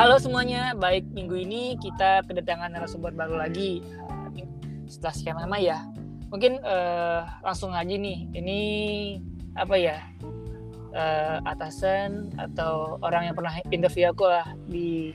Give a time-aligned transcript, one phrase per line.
[0.00, 3.84] Halo semuanya, baik minggu ini kita kedatangan narasumber baru lagi
[4.88, 5.84] setelah sekian lama ya.
[6.32, 8.60] Mungkin uh, langsung aja nih, ini
[9.60, 10.00] apa ya
[10.96, 15.12] uh, atasan atau orang yang pernah interview aku lah di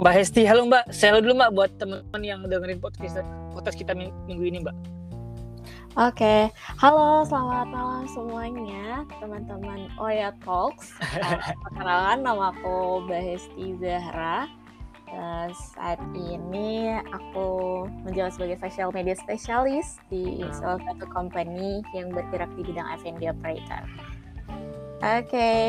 [0.00, 0.96] Mbak Hesti, halo Mbak.
[0.96, 3.20] Saya dulu Mbak buat teman-teman yang dengerin podcast
[3.52, 5.01] podcast kita minggu ini Mbak.
[5.92, 6.48] Oke,
[6.80, 10.96] halo selamat malam semuanya teman-teman Oya Talks.
[11.68, 14.48] Perkenalkan nama aku Bahesti Zahra.
[15.12, 20.56] Uh, saat ini aku menjabat sebagai social media specialist di hmm.
[20.56, 23.84] salah satu company yang bergerak di bidang F&B operator.
[25.04, 25.28] Oke.
[25.28, 25.68] Okay.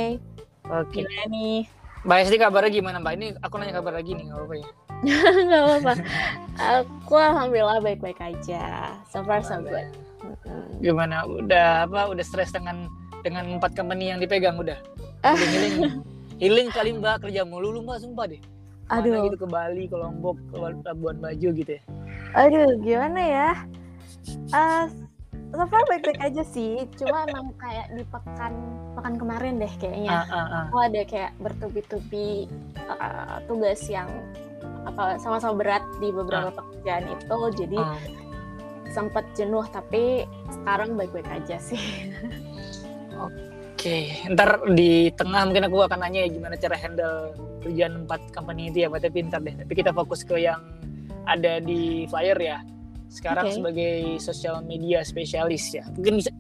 [0.72, 0.88] Oke.
[0.88, 1.04] Okay.
[1.04, 1.60] Gimana nih?
[2.08, 3.14] Mbak Hesti kabarnya gimana Mbak?
[3.20, 4.68] Ini aku nanya kabar lagi nih, nggak apa-apa ya?
[5.52, 5.94] nggak apa-apa.
[6.80, 8.96] Aku alhamdulillah baik-baik aja.
[9.12, 10.03] So far so good.
[10.80, 11.24] Gimana?
[11.28, 12.12] Udah apa?
[12.12, 12.88] Udah stres dengan
[13.24, 14.76] dengan empat company yang dipegang udah?
[15.24, 15.76] Healing, healing,
[16.40, 18.42] healing kali mbak kerja mulu lu mbak sumpah deh.
[18.92, 19.16] Aduh.
[19.16, 21.84] Mana gitu ke Bali, ke Lombok, ke Labuan Bajo gitu ya.
[22.36, 23.50] Aduh, gimana ya?
[24.52, 24.92] Uh,
[25.56, 26.84] so far baik-baik aja sih.
[27.00, 28.54] Cuma emang kayak di pekan
[29.00, 30.28] pekan kemarin deh kayaknya.
[30.28, 30.64] Uh, uh, uh.
[30.68, 32.52] Aku ada kayak bertubi-tubi
[32.92, 34.12] uh, tugas yang
[34.84, 36.56] apa sama-sama berat di beberapa uh.
[36.60, 37.38] pekerjaan itu.
[37.64, 38.22] Jadi uh
[38.94, 41.82] sempat jenuh tapi sekarang baik-baik aja sih.
[43.18, 47.34] Oke, ntar di tengah mungkin aku akan nanya ya gimana cara handle
[47.66, 49.56] kerjaan empat company itu ya, berarti pintar deh.
[49.58, 50.62] Tapi kita fokus ke yang
[51.26, 52.62] ada di flyer ya.
[53.12, 53.56] Sekarang okay.
[53.60, 55.84] sebagai social media spesialis ya.
[56.00, 56.32] Mungkin bisa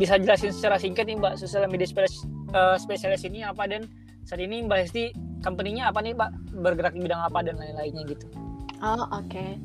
[0.00, 3.86] bisa jelasin secara singkat nih Mbak, social media spesialis, uh, spesialis ini apa dan
[4.24, 6.30] saat ini Mbak Hesti company-nya apa nih Mbak?
[6.58, 8.26] Bergerak di bidang apa dan lain-lainnya gitu.
[8.82, 9.56] Oh oke, okay.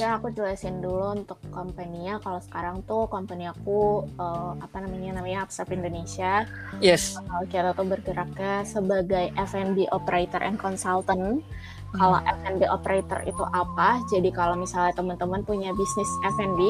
[0.00, 2.16] ya aku jelasin dulu untuk company-nya.
[2.24, 6.48] Kalau sekarang tuh company aku uh, apa namanya namanya Upstep Indonesia.
[6.80, 7.14] Yes.
[7.20, 11.44] Uh, kita tuh bergeraknya sebagai F&B operator and consultant.
[11.44, 11.98] Hmm.
[12.00, 14.00] Kalau F&B operator itu apa?
[14.08, 16.60] Jadi kalau misalnya teman-teman punya bisnis F&B,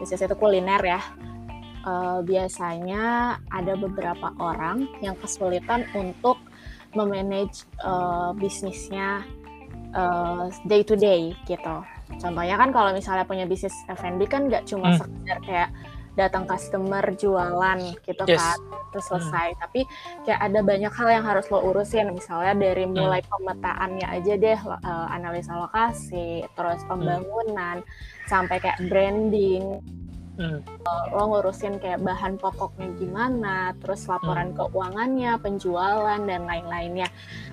[0.00, 1.02] bisnis itu kuliner ya.
[1.84, 6.40] Uh, biasanya ada beberapa orang yang kesulitan untuk
[6.96, 9.22] memanage uh, bisnisnya
[9.94, 11.76] uh, day to day gitu.
[12.20, 14.98] Contohnya kan kalau misalnya punya bisnis F&B kan nggak cuma hmm.
[15.00, 15.70] sekedar kayak
[16.14, 18.38] datang customer jualan gitu yes.
[18.38, 18.58] kan
[18.94, 19.58] terus selesai hmm.
[19.58, 19.80] tapi
[20.22, 22.94] kayak ada banyak hal yang harus lo urusin misalnya dari hmm.
[22.94, 23.30] mulai hmm.
[23.34, 26.88] pemetaannya aja deh uh, analisa lokasi terus hmm.
[26.88, 28.26] pembangunan hmm.
[28.30, 29.82] sampai kayak branding
[30.38, 30.60] hmm.
[31.14, 34.56] lo ngurusin kayak bahan pokoknya gimana, terus laporan hmm.
[34.58, 37.08] keuangannya, penjualan dan lain-lainnya.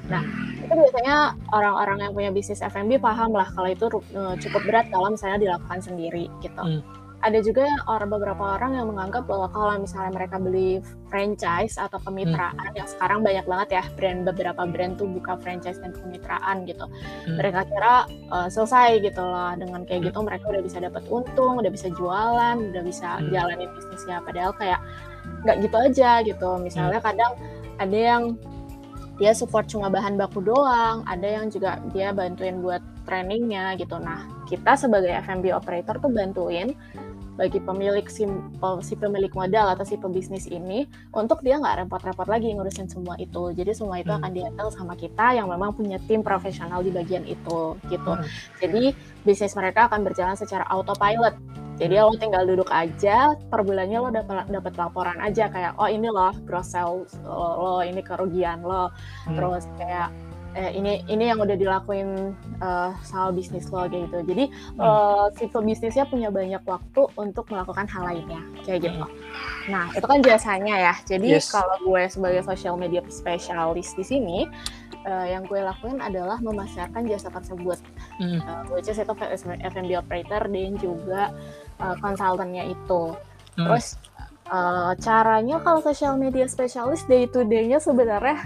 [0.10, 0.24] Nah
[0.62, 5.12] itu biasanya orang-orang yang punya bisnis F&B paham lah kalau itu uh, cukup berat kalau
[5.12, 6.62] misalnya dilakukan sendiri gitu.
[6.62, 12.02] Hmm ada juga orang beberapa orang yang menganggap bahwa kalau misalnya mereka beli franchise atau
[12.02, 12.78] kemitraan hmm.
[12.78, 17.38] yang sekarang banyak banget ya brand beberapa brand tuh buka franchise dan kemitraan gitu hmm.
[17.38, 17.96] mereka kira
[18.34, 20.08] uh, selesai gitu loh dengan kayak hmm.
[20.10, 23.30] gitu mereka udah bisa dapat untung udah bisa jualan udah bisa hmm.
[23.30, 24.82] jalanin bisnisnya padahal kayak
[25.46, 27.08] nggak gitu aja gitu misalnya hmm.
[27.08, 27.32] kadang
[27.78, 28.24] ada yang
[29.22, 34.02] dia support cuma bahan baku doang, ada yang juga dia bantuin buat trainingnya gitu.
[34.02, 36.74] Nah, kita sebagai F&B operator tuh bantuin
[37.42, 38.30] bagi pemilik si,
[38.86, 43.50] si pemilik modal atau si pebisnis ini untuk dia nggak repot-repot lagi ngurusin semua itu.
[43.58, 44.22] Jadi semua itu hmm.
[44.22, 48.14] akan dihandle sama kita yang memang punya tim profesional di bagian itu gitu.
[48.14, 48.26] Hmm.
[48.62, 48.94] Jadi
[49.26, 51.34] bisnis mereka akan berjalan secara autopilot.
[51.82, 56.14] Jadi lo tinggal duduk aja, per bulannya lo dapat dapat laporan aja kayak oh ini
[56.14, 58.94] loh gross sales lo, lo ini kerugian lo,
[59.26, 59.34] hmm.
[59.34, 60.14] terus kayak
[60.56, 64.20] eh, ini ini yang udah dilakuin uh, sama bisnis lo gitu.
[64.24, 64.80] Jadi hmm.
[64.80, 69.04] uh, si pebisnisnya punya banyak waktu untuk melakukan hal lainnya kayak gitu.
[69.04, 69.14] Hmm.
[69.72, 70.94] Nah itu kan biasanya ya.
[71.08, 71.52] Jadi yes.
[71.52, 74.38] kalau gue sebagai social media specialist di sini
[75.06, 77.80] uh, yang gue lakuin adalah memasarkan jasa tersebut,
[78.20, 78.42] hmm.
[78.42, 79.14] uh, which is itu
[79.62, 81.32] F&B operator dan juga
[81.80, 83.16] uh, konsultannya itu.
[83.58, 83.68] Hmm.
[83.68, 84.00] Terus
[84.52, 88.38] uh, caranya kalau social media specialist day to day-nya sebenarnya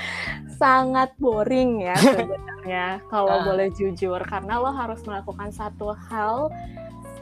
[0.60, 3.42] sangat boring ya sebenarnya kalau uh.
[3.46, 6.50] boleh jujur karena lo harus melakukan satu hal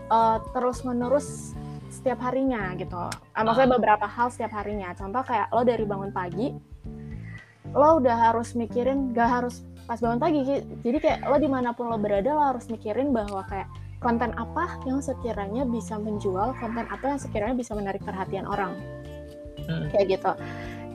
[0.08, 1.52] uh, terus menerus
[1.93, 2.96] setiap harinya gitu.
[2.96, 4.96] Uh, maksudnya beberapa hal setiap harinya.
[4.96, 6.56] Contoh kayak lo dari bangun pagi,
[7.76, 10.40] lo udah harus mikirin gak harus pas bangun pagi.
[10.81, 13.69] Jadi kayak lo di mana pun lo berada lo harus mikirin bahwa kayak
[14.02, 18.75] konten apa yang sekiranya bisa menjual, konten apa yang sekiranya bisa menarik perhatian orang.
[19.64, 19.87] Hmm.
[19.94, 20.32] Kayak gitu.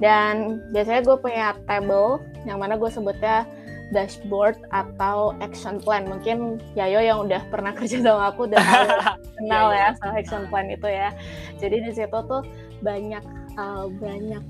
[0.03, 3.47] Dan biasanya gue punya table yang mana gue sebutnya
[3.95, 6.05] dashboard atau action plan.
[6.05, 8.61] Mungkin Yayo yang udah pernah kerja sama aku udah
[9.39, 9.95] kenal iya, iya.
[9.95, 11.09] ya sama action plan itu ya.
[11.57, 12.43] Jadi di situ tuh
[12.83, 13.23] banyak
[13.57, 14.43] uh, banyak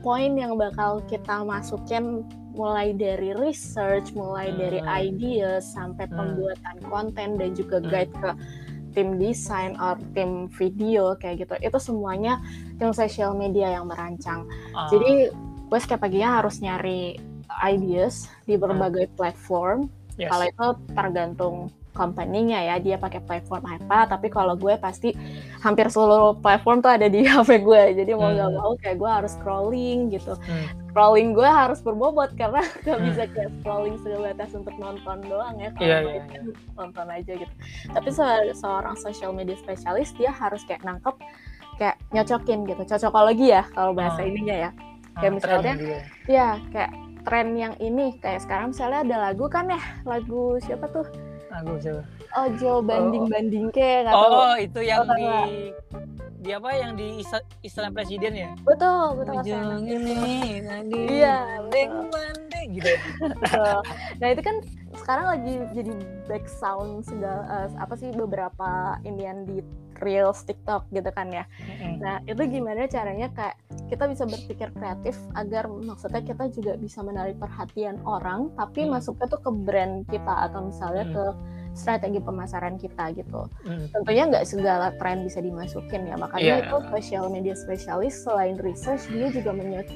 [0.00, 4.58] poin yang bakal kita masukin mulai dari research, mulai hmm.
[4.58, 6.14] dari ideas sampai hmm.
[6.14, 7.88] pembuatan konten dan juga hmm.
[7.90, 8.30] guide ke
[8.94, 11.54] tim desain atau tim video kayak gitu.
[11.58, 12.38] Itu semuanya
[12.78, 14.46] tim social media yang merancang.
[14.70, 14.86] Uh.
[14.88, 15.34] Jadi
[15.66, 17.18] gue setiap paginya harus nyari
[17.66, 19.14] ideas di berbagai hmm.
[19.18, 19.90] platform.
[20.14, 20.30] Yes.
[20.30, 21.56] Kalau itu tergantung
[21.94, 25.14] company-nya ya dia pakai platform apa tapi kalau gue pasti
[25.62, 28.58] hampir seluruh platform tuh ada di HP gue jadi mau nggak hmm.
[28.58, 30.83] mau kayak gue harus scrolling gitu hmm.
[30.94, 33.06] Scrolling gue harus berbobot karena nggak hmm.
[33.10, 35.74] bisa kayak scrolling sebatas untuk nonton doang ya.
[35.74, 36.54] Kalau yeah, yeah, yeah.
[36.78, 37.54] nonton aja gitu.
[37.90, 41.18] Tapi se seorang social media spesialis dia harus kayak nangkep
[41.82, 42.82] kayak nyocokin gitu.
[42.86, 44.30] Cocokologi ya kalau bahasa hmm.
[44.30, 44.70] ininya ya.
[45.18, 45.74] Kayak hmm, misalnya
[46.30, 46.92] ya kayak
[47.26, 48.14] tren yang ini.
[48.22, 51.10] Kayak sekarang misalnya ada lagu kan ya lagu siapa tuh?
[51.58, 52.02] Aku coba.
[52.34, 55.70] Ojo banding-banding ke Oh, itu yang oh, di
[56.44, 57.24] di apa yang di
[57.64, 58.50] istilah presiden ya?
[58.60, 59.40] Betul, betul.
[59.40, 61.00] Ojo ini tadi.
[61.08, 62.92] Iya, banding banding gitu.
[64.20, 64.56] nah, itu kan
[65.00, 65.94] sekarang lagi jadi
[66.28, 69.64] back sound segala uh, apa sih beberapa inian di
[70.04, 71.48] reels TikTok gitu kan ya.
[71.64, 71.94] Mm-hmm.
[72.02, 73.56] Nah, itu gimana caranya kayak
[73.88, 78.98] kita bisa berpikir kreatif agar maksudnya kita juga bisa menarik perhatian orang tapi mm.
[78.98, 81.12] masuknya tuh ke brand kita atau misalnya mm.
[81.14, 81.24] ke
[81.74, 83.50] strategi pemasaran kita gitu.
[83.66, 83.90] Mm.
[83.90, 86.16] Tentunya nggak segala tren bisa dimasukin ya.
[86.16, 86.62] Makanya yeah.
[86.64, 89.86] itu social media spesialis selain research dia juga menyut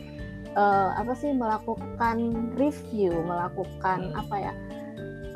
[0.59, 4.21] uh, apa sih melakukan review, melakukan mm.
[4.21, 4.55] apa ya?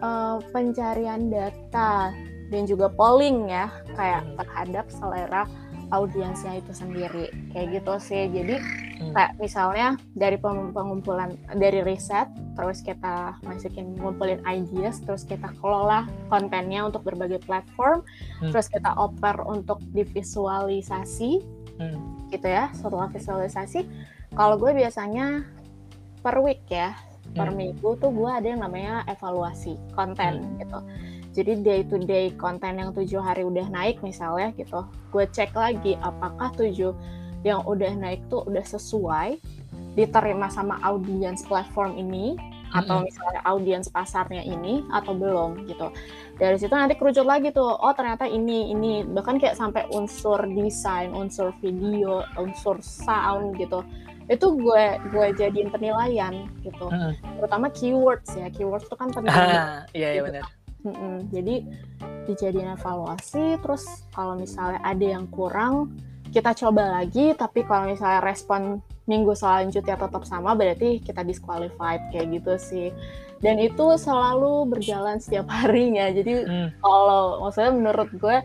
[0.02, 2.10] Uh, pencarian data
[2.52, 4.36] dan juga polling ya kayak hmm.
[4.36, 5.48] terhadap selera
[5.92, 9.12] audiensnya itu sendiri kayak gitu sih jadi hmm.
[9.12, 16.88] kayak misalnya dari pengumpulan dari riset terus kita masukin ngumpulin ideas terus kita kelola kontennya
[16.88, 18.00] untuk berbagai platform
[18.40, 18.50] hmm.
[18.50, 21.44] terus kita oper untuk divisualisasi
[21.76, 22.32] hmm.
[22.32, 23.84] gitu ya setelah visualisasi
[24.32, 25.44] kalau gue biasanya
[26.24, 26.96] per week ya
[27.36, 27.56] per hmm.
[27.56, 30.56] minggu tuh gue ada yang namanya evaluasi konten hmm.
[30.64, 30.80] gitu
[31.32, 35.96] jadi day to day konten yang tujuh hari udah naik misalnya gitu gue cek lagi
[36.00, 36.92] apakah tujuh
[37.42, 39.40] yang udah naik tuh udah sesuai
[39.98, 42.38] diterima sama audiens platform ini
[42.72, 45.92] atau misalnya audiens pasarnya ini atau belum gitu.
[46.40, 49.04] Dari situ nanti kerucut lagi tuh oh ternyata ini ini.
[49.04, 53.84] Bahkan kayak sampai unsur desain unsur video unsur sound gitu.
[54.24, 56.88] Itu gue gue jadiin penilaian gitu.
[56.88, 57.12] Uh.
[57.36, 60.32] terutama keywords ya keywords itu kan penting ah, iya iya gitu.
[60.32, 61.30] benar Mm-mm.
[61.30, 61.62] Jadi
[62.26, 65.94] dijadiin evaluasi, terus kalau misalnya ada yang kurang,
[66.34, 67.34] kita coba lagi.
[67.38, 72.88] Tapi kalau misalnya respon minggu selanjutnya tetap sama, berarti kita disqualified kayak gitu sih.
[73.42, 76.10] Dan itu selalu berjalan setiap harinya.
[76.10, 76.68] Jadi mm.
[76.82, 78.36] kalau maksudnya menurut gue,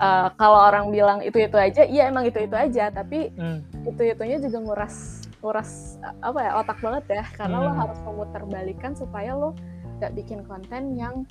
[0.00, 2.88] uh, kalau orang bilang itu itu aja, iya emang itu itu aja.
[2.92, 3.88] Tapi mm.
[3.92, 7.64] itu itunya juga nguras nguras apa ya otak banget ya, karena mm.
[7.68, 9.52] lo harus memutarbalikkan supaya lo
[10.00, 11.28] gak bikin konten yang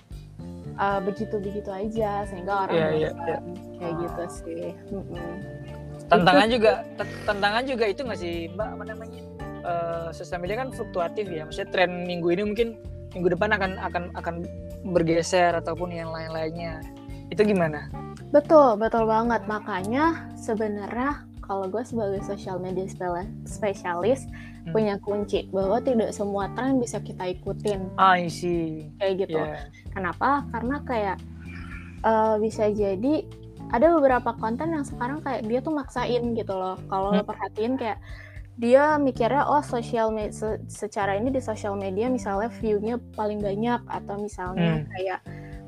[0.78, 3.42] uh, begitu-begitu aja sehingga orang yeah, yeah, yeah.
[3.78, 4.66] kayak gitu sih.
[4.90, 5.34] Mm-hmm.
[6.12, 6.72] Tantangan itu, juga
[7.26, 9.22] tantangan juga itu nggak sih Mbak apa namanya?
[9.64, 11.48] Uh, sosial media kan fluktuatif ya.
[11.48, 12.70] Maksudnya tren minggu ini mungkin
[13.16, 14.36] minggu depan akan akan akan
[14.92, 16.84] bergeser ataupun yang lain-lainnya.
[17.32, 17.88] Itu gimana?
[18.36, 19.46] Betul, betul banget.
[19.48, 22.88] Makanya sebenarnya kalau gue sebagai social media
[23.48, 24.28] spesialis
[24.64, 24.72] hmm.
[24.72, 27.92] punya kunci bahwa tidak semua tren bisa kita ikutin.
[28.00, 28.90] I see.
[28.98, 29.40] Kayak gitu.
[29.40, 29.68] Yeah.
[29.92, 30.48] Kenapa?
[30.52, 31.18] Karena kayak
[32.04, 33.24] uh, bisa jadi
[33.74, 36.78] ada beberapa konten yang sekarang kayak dia tuh maksain gitu loh.
[36.88, 37.18] Kalau hmm.
[37.20, 38.00] lo perhatiin kayak
[38.54, 43.82] dia mikirnya oh sosial media se secara ini di sosial media misalnya view-nya paling banyak
[43.90, 44.86] atau misalnya hmm.
[44.94, 45.20] kayak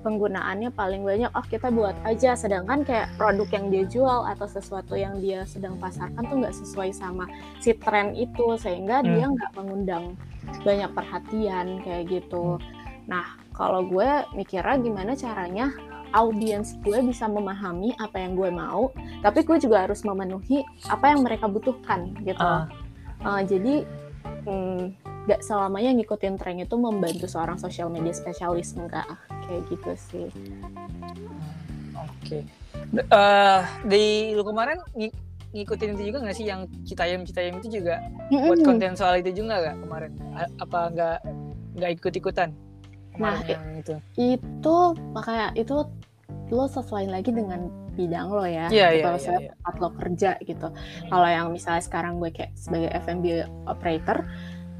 [0.05, 4.93] penggunaannya paling banyak oh kita buat aja sedangkan kayak produk yang dia jual atau sesuatu
[4.93, 7.25] yang dia sedang pasarkan tuh nggak sesuai sama
[7.57, 9.07] si tren itu sehingga hmm.
[9.09, 10.13] dia nggak mengundang
[10.62, 12.62] banyak perhatian kayak gitu
[13.09, 15.74] nah kalau gue mikirnya gimana caranya
[16.13, 18.93] audiens gue bisa memahami apa yang gue mau
[19.25, 22.69] tapi gue juga harus memenuhi apa yang mereka butuhkan gitu uh.
[23.25, 23.81] Uh, jadi
[24.45, 24.81] hmm,
[25.25, 29.05] gak selamanya ngikutin tren itu membantu seorang social media spesialis enggak
[29.49, 30.27] kayak gitu sih.
[31.95, 32.41] Oke.
[32.41, 32.41] Okay.
[32.95, 34.03] Uh, eh, di
[34.37, 35.09] lu kemarin ng
[35.55, 38.47] ngikutin itu juga nggak sih yang Citayam Citayam itu juga mm-hmm.
[38.51, 40.11] buat konten soal itu juga nggak kemarin?
[40.59, 41.17] Apa nggak
[41.79, 42.49] nggak ikut ikutan?
[43.15, 43.95] Nah yang itu.
[44.19, 44.75] Itu
[45.15, 45.87] makanya itu
[46.51, 48.67] lo sesuai lagi dengan bidang lo ya.
[48.67, 50.67] Iya, iya, Kalau saya tempat lo kerja gitu.
[51.07, 53.25] Kalau yang misalnya sekarang gue kayak sebagai F&B
[53.65, 54.27] operator,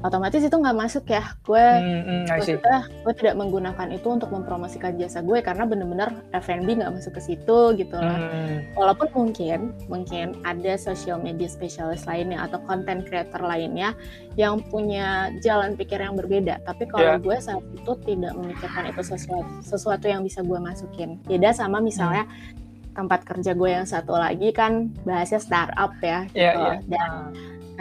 [0.04, 2.28] otomatis itu nggak masuk ya gue see.
[2.28, 7.22] maksudnya gue tidak menggunakan itu untuk mempromosikan jasa gue karena bener-bener F&B nggak masuk ke
[7.24, 13.40] situ gitu loh Hmm, walaupun mungkin mungkin ada social media spesialis lainnya atau content creator
[13.40, 13.96] lainnya
[14.36, 17.22] yang punya jalan pikir yang berbeda tapi kalau Yeah.
[17.22, 22.28] gue saat itu tidak memikirkan itu sesuatu sesuatu yang bisa gue masukin beda sama misalnya
[22.96, 26.40] tempat kerja gue yang satu lagi kan bahasnya startup ya gitu.
[26.40, 26.74] Iya, iya.
[26.88, 27.10] dan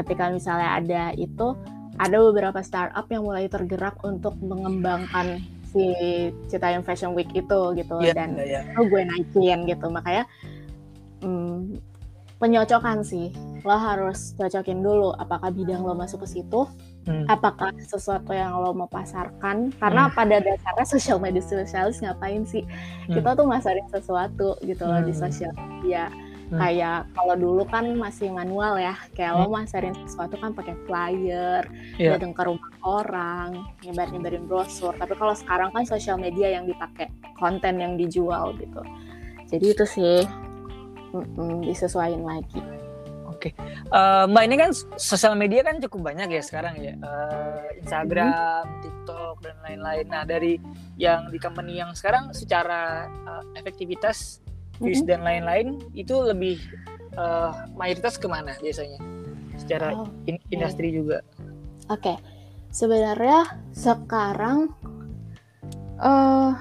[0.04, 1.56] ketika misalnya ada itu
[1.96, 5.40] ada beberapa startup yang mulai tergerak untuk mengembangkan
[5.72, 5.96] si
[6.52, 7.96] Citayam Fashion Week itu gitu.
[8.04, 8.68] Iya, dan iya.
[8.68, 9.88] itu gue naikin gitu.
[9.88, 10.28] Makanya
[11.24, 11.80] hmm,
[12.40, 13.32] penyocokan sih.
[13.64, 16.68] Lo harus cocokin dulu apakah bidang lo masuk ke situ
[17.06, 17.26] Hmm.
[17.30, 22.66] apakah sesuatu yang lo mau pasarkan karena pada dasarnya social media spesialis ngapain sih
[23.06, 23.14] Hmm.
[23.14, 25.22] kita tuh masarin sesuatu gitu loh di Hmm.
[25.22, 26.10] sosial media
[26.46, 26.62] Hmm.
[26.62, 31.66] kayak kalau dulu kan masih manual ya kayak lo masarin sesuatu kan pakai flyer
[31.98, 32.18] Iya.
[32.18, 33.50] datang ke rumah orang
[33.82, 38.82] nyebar nyebarin brosur tapi kalau sekarang kan sosial media yang dipakai konten yang dijual gitu
[39.46, 40.22] jadi itu sih
[41.14, 42.62] mm-mm, disesuaikan lagi
[43.46, 43.54] Oke,
[43.86, 49.46] Eh, Mbak ini kan sosial media kan cukup banyak ya sekarang ya, Eh, Instagram, TikTok
[49.46, 50.06] dan lain-lain.
[50.10, 50.58] Nah dari
[50.98, 54.42] yang di company yang sekarang secara eh, efektivitas,
[54.82, 55.08] views Mm-mm.
[55.08, 56.58] dan lain-lain itu lebih
[57.14, 58.98] eh, mayoritas ke mana biasanya?
[59.56, 61.22] Secara Oh, in- industri juga.
[61.88, 62.18] Oke,
[62.74, 64.74] sebenarnya sekarang
[65.96, 66.52] eh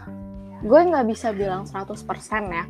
[0.61, 2.05] gue nggak bisa bilang 100%
[2.47, 2.65] ya.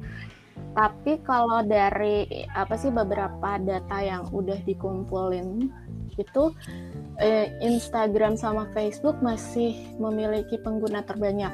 [0.75, 5.71] Tapi kalau dari apa sih beberapa data yang udah dikumpulin
[6.19, 6.45] itu
[7.23, 11.50] eh, Instagram sama Facebook masih memiliki pengguna terbanyak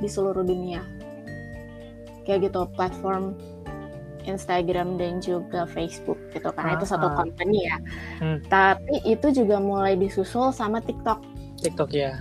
[0.00, 0.80] di seluruh dunia.
[2.24, 3.36] Kayak gitu platform
[4.24, 7.76] Instagram dan juga Facebook gitu karena itu satu company ya.
[8.22, 8.38] Hmm.
[8.46, 11.20] Tapi itu juga mulai disusul sama TikTok.
[11.60, 12.16] TikTok ya.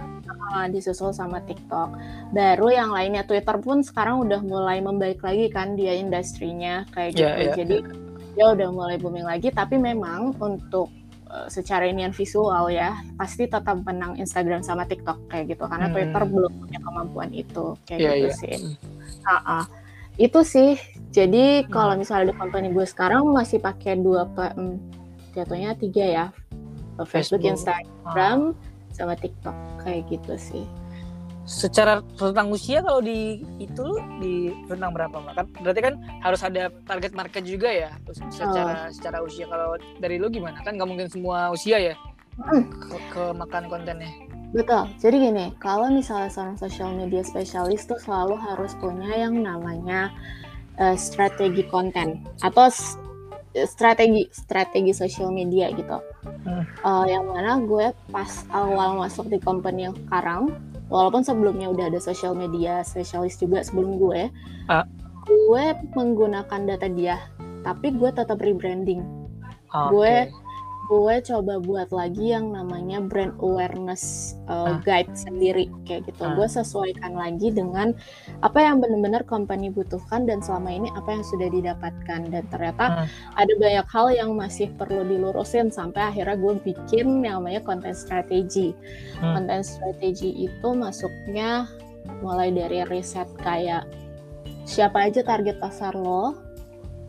[0.51, 1.96] Ah, disusul sama TikTok.
[2.36, 7.24] Baru yang lainnya Twitter pun sekarang udah mulai membaik lagi kan dia industrinya kayak gitu.
[7.24, 7.77] Iya, iya, Jadi
[8.36, 10.91] dia udah mulai booming lagi tapi memang untuk
[11.27, 15.96] eh, secara inian visual ya pasti tetap menang Instagram sama TikTok kayak gitu karena Hmm.
[15.96, 18.36] Twitter belum punya kemampuan itu kayak Iya, gitu iya.
[18.36, 18.55] sih.
[19.24, 19.65] Ah, ah.
[20.20, 20.75] Itu sih.
[21.12, 21.72] Jadi Hmm.
[21.72, 24.75] kalau misalnya di company gue sekarang masih pakai dua hmm,
[25.31, 26.25] jatuhnya tiga ya.
[27.01, 27.41] Facebook, Facebook.
[27.48, 28.39] Instagram,
[29.01, 30.65] sama TikTok kayak gitu sih.
[31.41, 35.34] Secara rentang usia kalau di itu lu di rentang berapa mbak?
[35.36, 37.89] Kan berarti kan harus ada target market juga ya.
[38.13, 40.62] Secara secara usia kalau dari lu gimana?
[40.62, 41.96] Kan nggak mungkin semua usia ya
[42.39, 42.63] Hmm.
[42.72, 44.08] ke, ke makan kontennya.
[44.51, 44.88] Betul.
[45.00, 50.12] Jadi gini, kalau misalnya seorang social media spesialis tuh selalu harus punya yang namanya
[50.79, 52.67] eh, strategi konten atau
[53.67, 56.00] strategi strategi social media gitu.
[56.21, 56.63] Hmm.
[56.65, 60.53] Eh, yang mana gue pas awal masuk di company yang sekarang,
[60.87, 64.29] walaupun sebelumnya udah ada social media spesialis juga sebelum gue,
[64.69, 64.85] Ah.
[65.25, 65.65] gue
[65.97, 67.17] menggunakan data dia,
[67.65, 69.01] tapi gue tetap rebranding.
[69.71, 69.89] Oke.
[69.89, 70.13] Gue
[70.91, 74.83] gue coba buat lagi yang namanya brand awareness uh, Ah.
[74.83, 76.19] guide sendiri kayak gitu.
[76.27, 76.36] Ah.
[76.36, 77.95] Gue sesuaikan lagi dengan
[78.43, 83.39] apa yang benar-benar company butuhkan dan selama ini apa yang sudah didapatkan dan ternyata Ah.
[83.39, 88.75] ada banyak hal yang masih perlu dilurusin sampai akhirnya gue bikin yang namanya content strategy.
[89.24, 89.39] Hmm.
[89.39, 91.71] Content strategy itu masuknya
[92.19, 93.88] mulai dari riset kayak
[94.67, 96.36] siapa aja target pasar lo,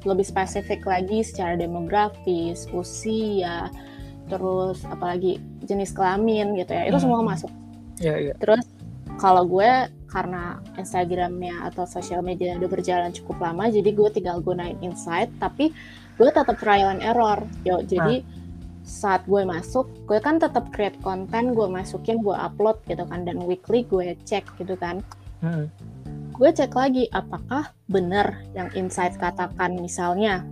[0.03, 3.71] lebih spesifik lagi secara demografis, usia,
[4.31, 6.89] terus apalagi jenis kelamin gitu ya.
[6.89, 7.05] Itu Hmm.
[7.05, 7.51] semua masuk.
[8.01, 8.35] Iya iya.
[8.39, 8.65] Terus
[9.21, 14.77] kalau gue karena Instagramnya atau sosial media udah berjalan cukup lama, jadi gue tinggal gunain
[14.85, 15.73] insight, tapi
[16.21, 17.41] gue tetap trial and error.
[17.65, 18.21] Yo, jadi
[18.83, 23.41] saat gue masuk, gue kan tetap create konten, gue masukin, gue upload gitu kan, dan
[23.47, 25.01] weekly gue cek gitu kan.
[25.41, 25.71] Hmm.
[26.43, 30.43] Gue cek lagi apakah benar yang insight katakan misalnya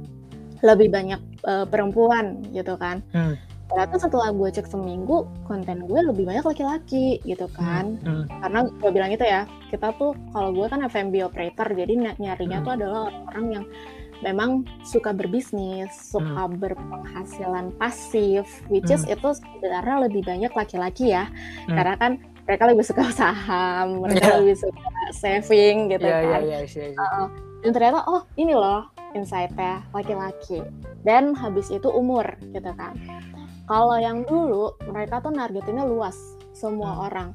[0.62, 3.02] lebih banyak eh, perempuan gitu kan.
[3.10, 3.34] Hmm.
[3.66, 8.30] Ternyata setelah gue cek seminggu, konten gue lebih banyak laki-laki gitu kan Hmm.
[8.38, 12.62] karena gue bilang itu ya kita tuh kalau gue kan F&B operator jadi ny- nyarinya
[12.62, 12.66] Hmm.
[12.66, 13.64] tuh adalah orang-orang yang
[14.20, 14.50] memang
[14.84, 19.14] suka berbisnis suka berpenghasilan pasif which is Hmm.
[19.14, 21.26] itu sebenarnya lebih banyak laki-laki ya
[21.66, 21.74] Hmm.
[21.74, 22.12] karena kan
[22.44, 24.36] mereka lebih suka saham mereka Iya.
[24.40, 24.80] lebih suka
[25.12, 26.84] saving gitu Iya iya kan iya iya.
[26.90, 26.98] iya.
[26.98, 27.26] Uh-uh.
[27.60, 30.62] dan ternyata oh ini loh insight-nya laki-laki
[31.02, 32.94] dan habis itu umur gitu kan
[33.66, 36.16] kalau yang dulu mereka tuh nargetinnya luas
[36.52, 37.06] semua Hmm.
[37.06, 37.30] orang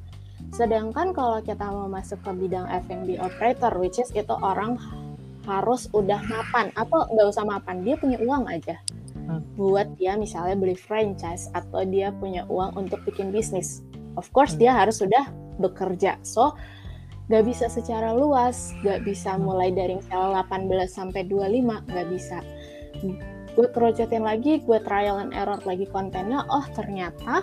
[0.52, 4.78] sedangkan kalau kita mau masuk ke bidang F&B operator which is itu orang
[5.42, 8.78] harus udah mapan atau nggak usah mapan dia punya uang aja
[9.14, 9.58] hmm.
[9.58, 13.82] buat dia misalnya beli franchise atau dia punya uang untuk bikin bisnis.
[14.16, 14.60] Of course hmm.
[14.64, 15.30] dia harus sudah
[15.60, 16.20] bekerja.
[16.24, 16.56] So
[17.26, 22.38] gak bisa secara luas, gak bisa mulai dari misalnya 18 sampai 25, gak bisa.
[23.56, 27.40] Gue kerocotin lagi, gue trial and error lagi kontennya, oh ternyata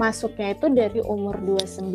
[0.00, 1.92] masuknya itu dari umur 29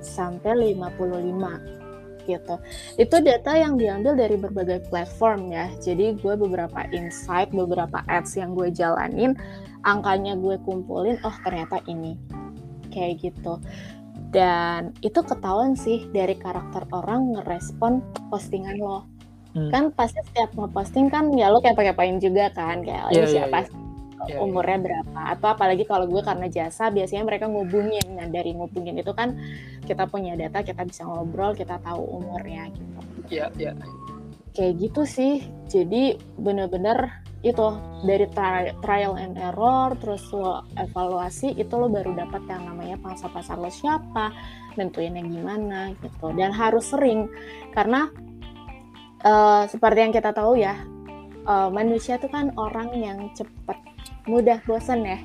[0.00, 1.82] sampai 55
[2.26, 2.54] gitu.
[2.98, 5.66] Itu data yang diambil dari berbagai platform ya.
[5.82, 9.34] Jadi gue beberapa insight, beberapa ads yang gue jalanin,
[9.82, 12.14] angkanya gue kumpulin, oh ternyata ini.
[12.92, 13.58] Kayak gitu.
[14.32, 19.08] Dan itu ketahuan sih dari karakter orang ngerespon postingan lo.
[19.52, 19.68] Hmm.
[19.68, 23.64] Kan pasti setiap ngeposting kan ya lo kayak pakai pain juga kan kayak yeah, siapa
[23.64, 23.90] yeah, yeah
[24.28, 24.38] iya.
[24.38, 29.10] umurnya berapa atau apalagi kalau gue karena jasa biasanya mereka ngubungin nah dari ngubungin itu
[29.14, 29.34] kan
[29.86, 33.00] kita punya data kita bisa ngobrol kita tahu umurnya gitu
[33.32, 33.90] iya yeah, iya yeah.
[34.52, 35.34] kayak gitu sih
[35.66, 37.66] jadi bener-bener itu
[38.06, 43.26] dari tri trial and error terus lo evaluasi itu lo baru dapat yang namanya pangsa
[43.26, 44.30] pasar lo siapa
[44.78, 46.30] nentuinnya gimana gitu.
[46.32, 47.26] Dan harus sering
[47.74, 48.08] karena
[49.26, 50.78] uh, seperti yang kita tahu ya
[51.50, 53.78] uh, manusia itu kan orang yang cepat
[54.30, 55.18] mudah bosan ya.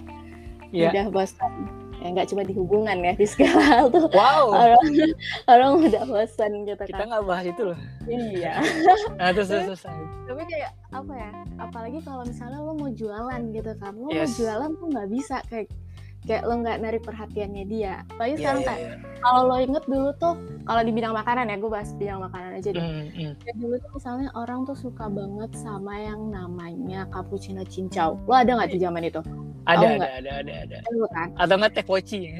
[0.73, 0.91] Yeah.
[0.91, 5.11] mudah bosan ya nggak cuma di hubungan ya di segala hal tuh wow orang
[5.51, 7.11] orang mudah bosan gitu kita kan.
[7.11, 8.63] nggak bahas itu loh iya
[9.19, 9.81] nah, terus, terus, terus.
[10.23, 14.31] tapi kayak apa ya apalagi kalau misalnya lo mau jualan gitu kan lo yes.
[14.31, 15.67] mau jualan tuh nggak bisa kayak
[16.27, 18.97] kayak lo nggak narik perhatiannya dia apalagi yeah, sekarang yeah, kayak yeah.
[19.23, 20.35] kalau lo inget dulu tuh
[20.67, 23.33] kalau di bidang makanan ya gue bahas bidang makanan aja deh mm, mm.
[23.39, 28.51] Kayak dulu tuh misalnya orang tuh suka banget sama yang namanya cappuccino cincau lo ada
[28.59, 29.23] nggak di zaman itu
[29.67, 31.07] ada, ada, ada, ada, ada, ada.
[31.11, 31.27] kan?
[31.35, 32.31] Atau nggak teh poci?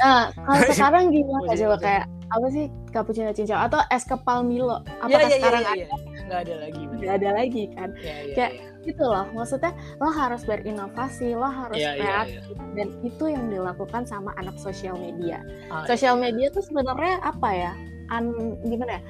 [0.00, 4.80] Nah, kalau sekarang gimana coba kayak apa sih cappuccino cincau atau es kepal Milo?
[5.04, 5.84] Apakah ya, ya, sekarang ya, ya, ya.
[5.84, 5.96] ada?
[6.24, 6.82] Nggak ada lagi.
[6.88, 7.88] Nggak ada lagi kan?
[8.00, 12.42] Ya, ya, kayak ya gitu loh maksudnya lo harus berinovasi lo harus yeah, iya, kreatif
[12.42, 12.72] yeah, yeah.
[12.76, 16.24] dan itu yang dilakukan sama anak sosial media oh, sosial yeah.
[16.28, 17.72] media tuh sebenarnya apa ya
[18.10, 19.02] an gimana ya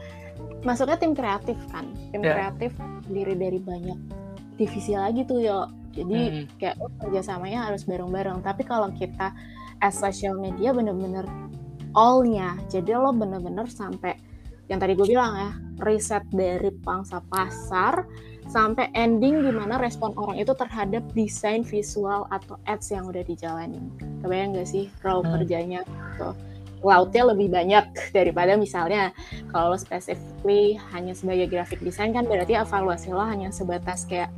[0.67, 2.35] maksudnya tim kreatif kan tim yeah.
[2.37, 2.71] kreatif
[3.07, 3.99] terdiri dari banyak
[4.59, 5.61] divisi lagi tuh yo
[5.91, 6.59] jadi hmm.
[6.61, 9.35] kayak oh, kerjasamanya harus bareng-bareng tapi kalau kita
[9.81, 11.25] as social media bener-bener
[11.97, 14.15] allnya jadi lo bener-bener sampai
[14.71, 15.51] yang tadi gue bilang ya
[15.83, 18.07] riset dari pangsa pasar
[18.51, 23.95] sampai ending gimana respon orang itu terhadap desain visual atau ads yang udah dijalanin.
[24.27, 25.33] Kebayang gak sih role hmm.
[25.39, 26.35] kerjanya gitu.
[26.83, 27.85] Lautnya lebih banyak
[28.17, 29.15] daripada misalnya
[29.55, 34.35] kalau lo specifically hanya sebagai graphic design kan berarti evaluasi lo hanya sebatas kayak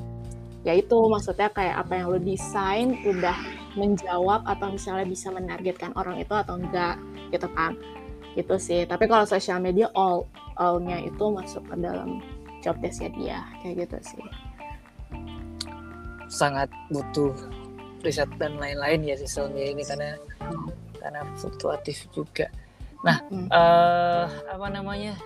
[0.62, 3.34] ya itu maksudnya kayak apa yang lo desain udah
[3.74, 7.00] menjawab atau misalnya bisa menargetkan orang itu atau enggak
[7.32, 7.74] gitu kan
[8.38, 10.24] itu sih tapi kalau social media all
[10.56, 12.22] allnya itu masuk ke dalam
[12.62, 14.26] job desknya dia kayak gitu sih
[16.32, 17.34] sangat butuh
[18.00, 20.10] riset dan lain-lain ya sosial media ini karena
[20.98, 22.48] karena fluktuatif juga
[23.02, 23.50] nah hmm.
[23.50, 25.18] uh, apa namanya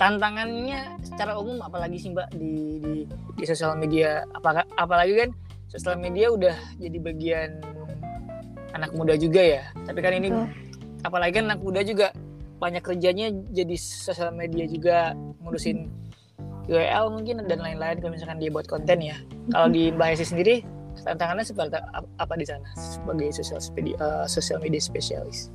[0.00, 2.94] tantangannya secara umum apalagi sih mbak di di,
[3.36, 5.30] di sosial media apakah apalagi kan
[5.68, 7.50] sosial media udah jadi bagian
[8.76, 10.48] anak muda juga ya tapi kan ini hmm.
[11.04, 12.12] apalagi kan anak muda juga
[12.56, 15.12] banyak kerjanya jadi sosial media juga
[15.44, 16.05] ngurusin
[16.66, 19.16] URL mungkin dan lain-lain kalau misalkan dia buat konten ya.
[19.54, 20.66] Kalau di Mbak Esi sendiri
[21.04, 21.76] tantangannya seperti
[22.18, 25.54] apa di sana sebagai sosial media, uh, sosial media spesialis?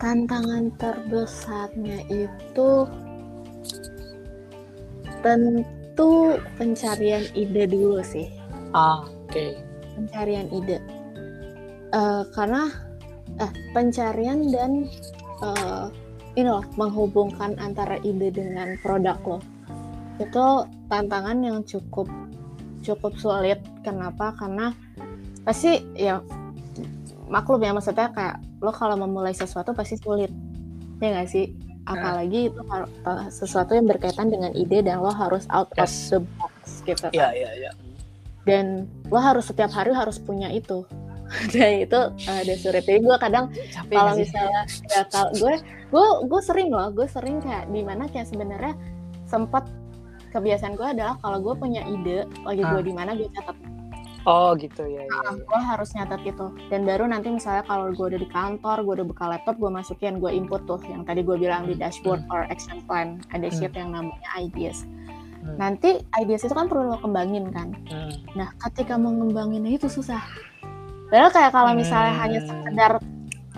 [0.00, 2.88] Tantangan terbesarnya itu
[5.20, 8.28] tentu pencarian ide dulu sih.
[8.72, 9.32] Ah, oke.
[9.32, 9.50] Okay.
[9.96, 10.80] Pencarian ide.
[11.90, 12.70] Uh, karena
[13.40, 14.88] eh pencarian dan
[15.44, 15.92] uh,
[16.38, 19.38] ini loh menghubungkan antara ide dengan produk lo
[20.20, 20.44] itu
[20.92, 22.06] tantangan yang cukup
[22.84, 23.60] cukup sulit.
[23.80, 24.36] Kenapa?
[24.36, 24.72] Karena
[25.44, 26.20] pasti ya
[27.30, 30.28] maklum ya maksudnya kayak lo kalau memulai sesuatu pasti sulit.
[31.00, 31.56] Ya nggak sih?
[31.88, 32.62] Apalagi itu
[33.32, 36.12] sesuatu yang berkaitan dengan ide dan lo harus out yes.
[36.12, 36.52] of the box
[36.84, 37.08] gitu.
[37.08, 37.12] Kan.
[37.16, 37.74] yeah, yeah, yeah.
[38.44, 40.84] dan lo harus setiap hari harus punya itu.
[41.54, 43.54] Dan itu uh, sulit jadi gue kadang
[43.86, 48.26] kalau misalnya ya kalau gue gue gue sering loh gue sering kayak di mana kayak
[48.26, 48.74] sebenarnya
[49.30, 49.62] sempat
[50.30, 52.86] kebiasaan gue adalah kalau gue punya ide lagi gue ah.
[52.86, 53.56] di mana gue catat
[54.28, 55.42] oh gitu ya, ya, nah, ya.
[55.42, 59.08] gue harus nyatet itu dan baru nanti misalnya kalau gue udah di kantor gue udah
[59.08, 62.32] buka laptop gue masukin gue input tuh yang tadi gue bilang di hmm, dashboard hmm.
[62.32, 63.56] or action plan ada hmm.
[63.56, 64.84] sheet yang namanya ideas
[65.40, 65.56] hmm.
[65.56, 68.36] nanti ideas itu kan perlu lo kembangin kan hmm.
[68.36, 70.20] nah ketika mau ngembanginnya itu susah
[71.08, 72.22] padahal kayak kalau misalnya hmm.
[72.22, 72.92] hanya sekedar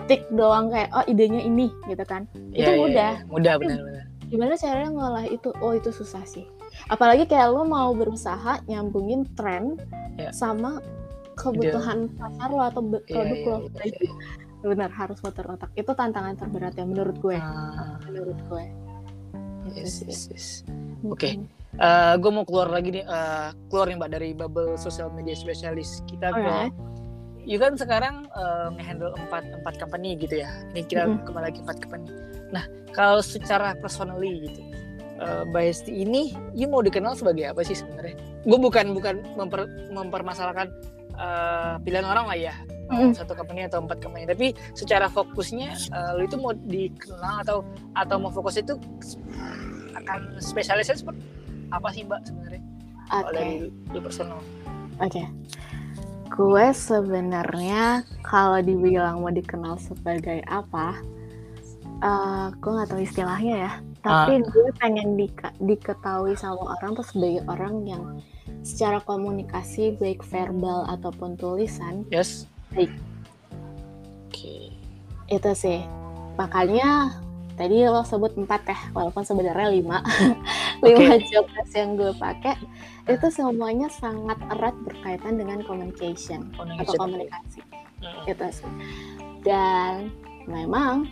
[0.07, 3.31] tik doang kayak oh idenya ini gitu kan itu ya, mudah ya, ya.
[3.31, 6.49] mudah benar-benar gimana caranya ngolah itu oh itu susah sih
[6.89, 9.77] apalagi kayak lo mau berusaha nyambungin tren
[10.13, 10.29] Ya.
[10.29, 10.77] sama
[11.41, 14.07] kebutuhan pasar lo atau Iya, produk iya, lo iya, Nah, itu
[14.63, 18.65] benar harus muter otak itu tantangan terberat ya menurut gue Ah, menurut gue
[19.73, 20.47] yes, yes, yes.
[20.69, 21.17] Mm-mm.
[21.17, 21.41] Oke.
[22.21, 26.29] gue mau keluar lagi nih, eh, keluar nih mbak dari bubble social media specialist kita
[26.31, 26.75] ke Alright.
[27.43, 30.51] You kan sekarang uh, nge-handle empat empat company gitu ya.
[30.71, 31.27] Ini kita Mm-mm.
[31.27, 32.07] kembali lagi empat company.
[32.55, 32.63] Nah,
[32.95, 34.63] kalau secara personally gitu,
[35.23, 38.19] uh, Mbak Hesti ini, you mau dikenal sebagai apa sih sebenarnya?
[38.43, 40.69] Gue bukan bukan memper, mempermasalahkan
[41.17, 42.55] uh, pilihan orang lah ya,
[42.91, 43.15] Mm-mm.
[43.15, 44.27] satu company atau empat company.
[44.27, 47.63] Tapi secara fokusnya, uh, lu itu mau dikenal atau
[47.95, 48.75] atau mau fokus itu
[49.95, 51.23] akan spesialisnya seperti
[51.71, 52.63] apa sih Mbak sebenarnya?
[53.09, 53.37] Kalau Oke.
[53.37, 53.55] dari
[53.95, 54.41] lu personal.
[55.01, 55.23] Oke.
[56.33, 60.97] Gue sebenarnya kalau dibilang mau dikenal sebagai apa,
[62.03, 63.73] eh gue nggak tahu istilahnya ya.
[64.03, 68.03] Tapi gue pengen dika- diketahui sama orang tuh sebagai orang yang
[68.61, 72.51] secara komunikasi baik verbal ataupun tulisan Yes.
[72.71, 72.91] Baik.
[74.27, 74.75] Oke.
[75.29, 75.81] itu sih.
[76.35, 77.15] Makanya
[77.55, 80.03] tadi lo sebut empat ya, walaupun sebenarnya lima.
[80.85, 82.59] lima job desk yang gue pakai
[83.05, 86.99] itu semuanya sangat erat berkaitan dengan communication atau Communication.
[86.99, 87.61] komunikasi.
[88.03, 88.23] Mm.
[88.27, 88.71] itu sih
[89.41, 90.11] dan
[90.45, 91.07] memang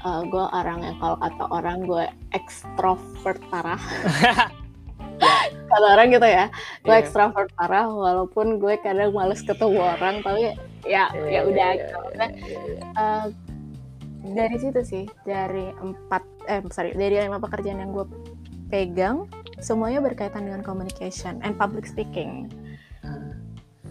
[0.00, 3.80] eh, gue orang yang kalau kata orang gue ekstrovert parah
[5.68, 6.46] kata orang gitu ya
[6.82, 7.02] gue Iya.
[7.02, 10.54] ekstrovert parah walaupun gue kadang males ketemu orang tapi ya
[10.86, 11.82] Iya, ya iya, udah gitu.
[11.82, 12.82] iya, Maksudnya, iya, iya.
[12.96, 13.26] eh,
[14.28, 18.06] dari situ sih dari empat eh sorry dari lima pekerjaan yang gue
[18.68, 19.26] pegang
[19.58, 22.46] semuanya berkaitan dengan communication and public speaking
[23.00, 23.30] Ah.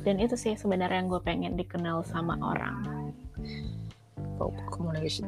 [0.03, 3.11] dan itu sih sebenarnya yang gue pengen dikenal sama orang
[4.37, 5.25] Oh, communication.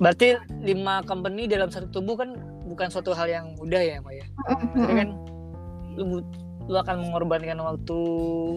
[0.00, 0.32] Berarti
[0.64, 2.32] lima company dalam satu tubuh kan
[2.64, 4.26] bukan suatu hal yang mudah ya, Mbak ya.
[4.48, 5.08] Maksudnya kan
[6.00, 6.04] lu,
[6.66, 8.00] lu akan mengorbankan waktu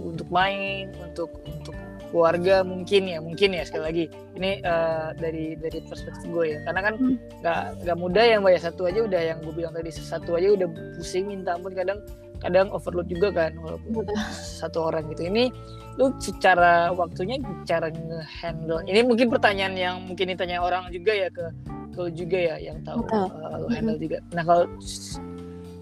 [0.08, 1.76] untuk main, untuk untuk
[2.14, 4.06] keluarga mungkin ya, mungkin ya sekali lagi.
[4.40, 6.60] Ini eh, dari dari perspektif gue ya.
[6.64, 7.16] Karena kan Hmm.
[7.44, 8.60] nggak nggak mudah ya, Mbak ya.
[8.64, 12.00] Satu aja udah yang gue bilang tadi satu aja udah pusing minta ampun kadang
[12.40, 14.04] kadang overload juga kan walaupun
[14.36, 15.48] satu orang gitu ini
[15.94, 21.46] lu secara waktunya cara nge-handle ini mungkin pertanyaan yang mungkin ditanya orang juga ya ke
[21.94, 23.26] ke lu juga ya yang tahu Betul.
[23.30, 24.66] uh, lu handle juga nah kalau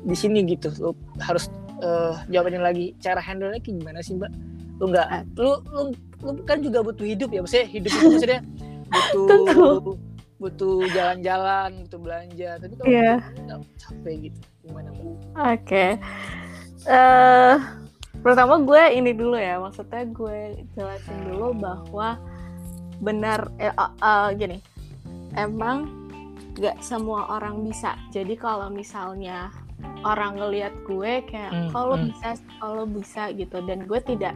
[0.04, 0.92] di sini gitu lu
[1.24, 1.48] harus
[1.80, 4.32] uh, jawabannya lagi cara handle nya gimana sih mbak
[4.82, 5.22] lu nggak Ah.
[5.40, 5.82] lu, lu
[6.22, 8.42] lu kan juga butuh hidup ya maksudnya hidup itu maksudnya
[8.92, 9.68] butuh Tentu.
[10.42, 15.16] butuh jalan-jalan butuh belanja tapi kalau nggak capek gitu gimana mbak
[15.56, 15.86] Oke.
[16.90, 17.56] eh
[18.20, 22.20] pertama gue ini dulu ya, maksudnya gue jelasin dulu bahwa
[23.00, 24.58] benar eh, eh, eh, gini,
[25.40, 25.88] emang
[26.60, 27.96] gak semua orang bisa.
[28.12, 29.50] Jadi kalau misalnya
[30.04, 32.12] orang ngelihat gue kayak kalau hmm.
[32.12, 34.36] bisa, kalau bisa gitu, dan gue tidak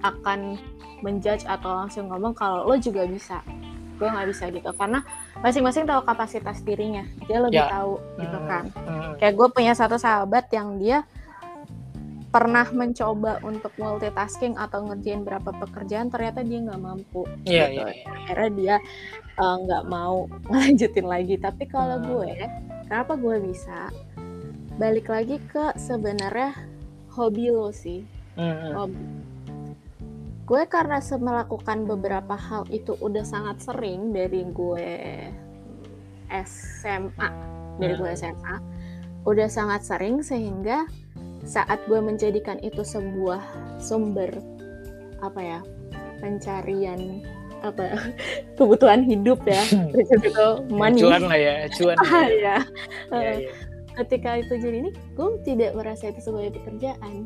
[0.00, 0.56] akan
[1.04, 3.42] menjudge atau langsung ngomong kalau lo juga bisa.
[3.96, 5.00] Gue nggak bisa gitu, karena
[5.40, 7.04] masing-masing tahu kapasitas dirinya.
[7.24, 7.68] Dia lebih Ya.
[7.80, 9.12] tahu gitu Hmm, kan hmm.
[9.16, 11.00] kayak gue punya satu sahabat yang dia
[12.36, 17.80] pernah mencoba untuk multitasking atau ngerjain berapa pekerjaan ternyata dia nggak mampu Iya, gitu.
[17.80, 18.04] iya, iya.
[18.12, 18.76] akhirnya dia
[19.40, 22.08] eh, nggak mau ngelanjutin lagi tapi kalau Hmm.
[22.12, 22.32] gue
[22.84, 23.88] kenapa gue bisa
[24.76, 26.52] balik lagi ke sebenarnya
[27.16, 28.04] hobi lo sih
[28.36, 29.00] Hmm, hobi
[30.44, 34.88] gue karena melakukan beberapa hal itu udah sangat sering dari gue
[36.28, 37.28] SMA
[37.80, 38.10] dari gue.
[38.12, 38.56] SMA
[39.24, 40.84] udah sangat sering sehingga
[41.46, 43.40] saat gue menjadikan itu sebuah
[43.78, 44.34] sumber
[45.22, 45.60] apa ya
[46.20, 47.22] pencarian
[47.62, 47.96] apa
[48.60, 52.34] kebutuhan hidup ya terus itu money cuan lah ya cuan Ah, ya.
[52.36, 52.56] ya.
[53.14, 53.50] Eh, iya.
[53.96, 57.24] ketika itu jadi ini gue tidak merasa itu sebagai pekerjaan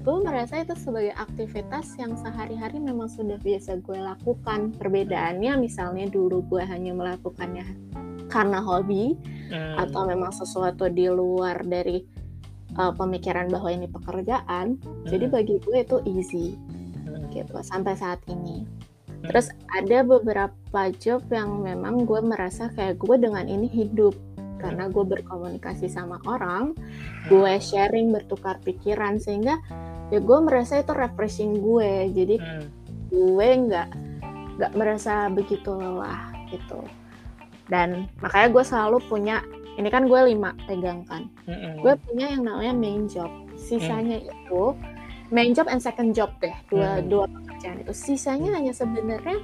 [0.00, 0.06] Hmm.
[0.06, 6.40] gue merasa itu sebagai aktivitas yang sehari-hari memang sudah biasa gue lakukan perbedaannya misalnya dulu
[6.48, 7.66] gue hanya melakukannya
[8.28, 9.18] karena hobi
[9.50, 9.74] Hmm.
[9.82, 12.06] atau memang sesuatu di luar dari
[12.80, 15.34] uh, pemikiran bahwa ini pekerjaan jadi Hmm.
[15.36, 16.46] bagi gue itu easy
[17.04, 17.28] Hmm.
[17.28, 19.28] gitu sampai saat ini Hmm.
[19.28, 24.16] terus ada beberapa job yang memang gue merasa kayak gue dengan ini hidup
[24.56, 26.72] karena gue berkomunikasi sama orang
[27.28, 29.60] gue sharing bertukar pikiran sehingga
[30.08, 32.64] ya gue merasa itu refreshing gue jadi Hmm.
[33.12, 33.88] gue nggak
[34.56, 36.84] nggak merasa begitu lelah gitu
[37.68, 39.40] dan makanya gue selalu punya
[39.80, 41.80] ini kan gue lima pegang kan Hmm.
[41.80, 44.76] gue punya yang namanya main job sisanya itu
[45.28, 47.08] main job and second job deh dua Hmm.
[47.08, 49.40] dua pekerjaan itu sisanya hanya sebenarnya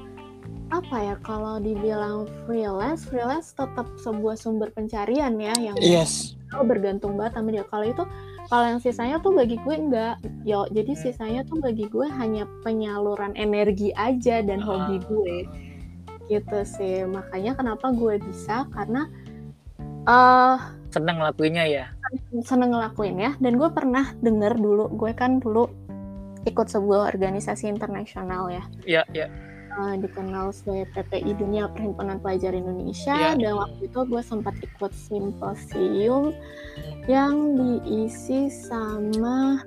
[0.66, 6.34] apa ya kalau dibilang freelance freelance tetap sebuah sumber pencarian ya yang Yes.
[6.56, 8.02] bergantung banget sama dia kalau itu
[8.46, 11.02] kalau yang sisanya tuh bagi gue enggak yo jadi Hmm.
[11.02, 15.04] sisanya tuh bagi gue hanya penyaluran energi aja dan hobi Ah.
[15.04, 15.36] gue
[16.26, 19.06] gitu sih makanya kenapa gue bisa karena
[20.06, 20.56] eh
[20.90, 21.86] senang ngelakuinnya ya?
[22.46, 23.32] seneng ngelakuin ya.
[23.42, 25.66] Dan gue pernah denger dulu gue kan dulu
[26.46, 28.64] ikut sebuah organisasi internasional ya.
[28.86, 29.26] Ya ya
[29.76, 33.36] eh, dikenal sebagai PPI Dunia Perhimpunan Pelajar Indonesia.
[33.36, 33.36] Iya.
[33.36, 36.32] dan waktu itu gue sempat ikut simposium
[37.10, 39.60] yang diisi sama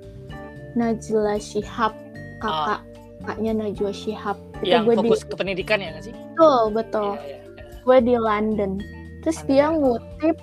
[0.74, 1.94] Najla Shihab
[2.40, 2.82] kakak
[3.20, 4.38] kakaknya Najwa Shihab.
[4.64, 6.14] Itu yang gue di fokus ke pendidikan ya nggak sih?
[6.14, 7.10] Betul betul.
[7.20, 7.78] Iya, iya, iya.
[7.80, 8.72] gue di London
[9.20, 9.72] terus dia ya.
[9.72, 10.36] ngutip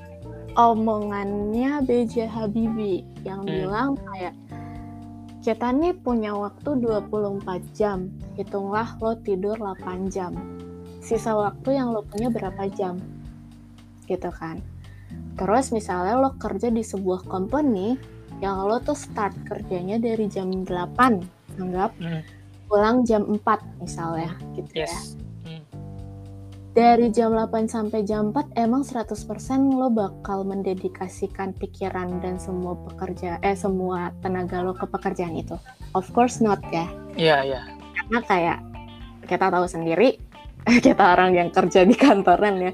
[0.55, 2.25] omongannya B.J.
[2.25, 3.51] Habibie yang Hmm.
[3.51, 4.33] bilang kayak
[5.39, 10.33] kita nih punya waktu 24 jam hitunglah lo tidur 8 jam
[10.99, 12.99] sisa waktu yang lo punya berapa jam
[14.05, 14.59] gitu kan
[15.35, 17.95] terus misalnya lo kerja di sebuah company
[18.37, 21.23] yang lo tuh start kerjanya dari jam 8
[21.57, 22.21] anggap Hmm.
[22.67, 23.39] pulang jam 4
[23.79, 25.26] misalnya gitu ya yes Hmm.
[26.77, 29.09] Dari jam 8 sampai jam 4 emang 100%
[29.73, 35.57] lo bakal mendedikasikan pikiran dan semua pekerja eh semua tenaga lo ke pekerjaan itu.
[35.97, 36.85] Of course not ya.
[37.17, 37.61] iya iya
[37.97, 38.57] Karena kayak
[39.25, 40.21] kita tahu sendiri
[40.85, 42.71] kita orang yang kerja di kantoran ya.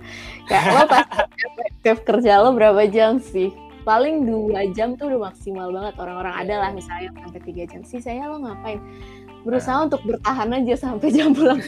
[0.52, 3.56] Kayak lo pasti efektif kerja lo berapa jam sih?
[3.88, 8.04] Paling dua jam tuh udah maksimal banget orang-orang ada lah misalnya sampai tiga jam sih
[8.04, 8.84] saya lo ngapain
[9.43, 11.60] berusaha untuk bertahan aja sampai jam pulang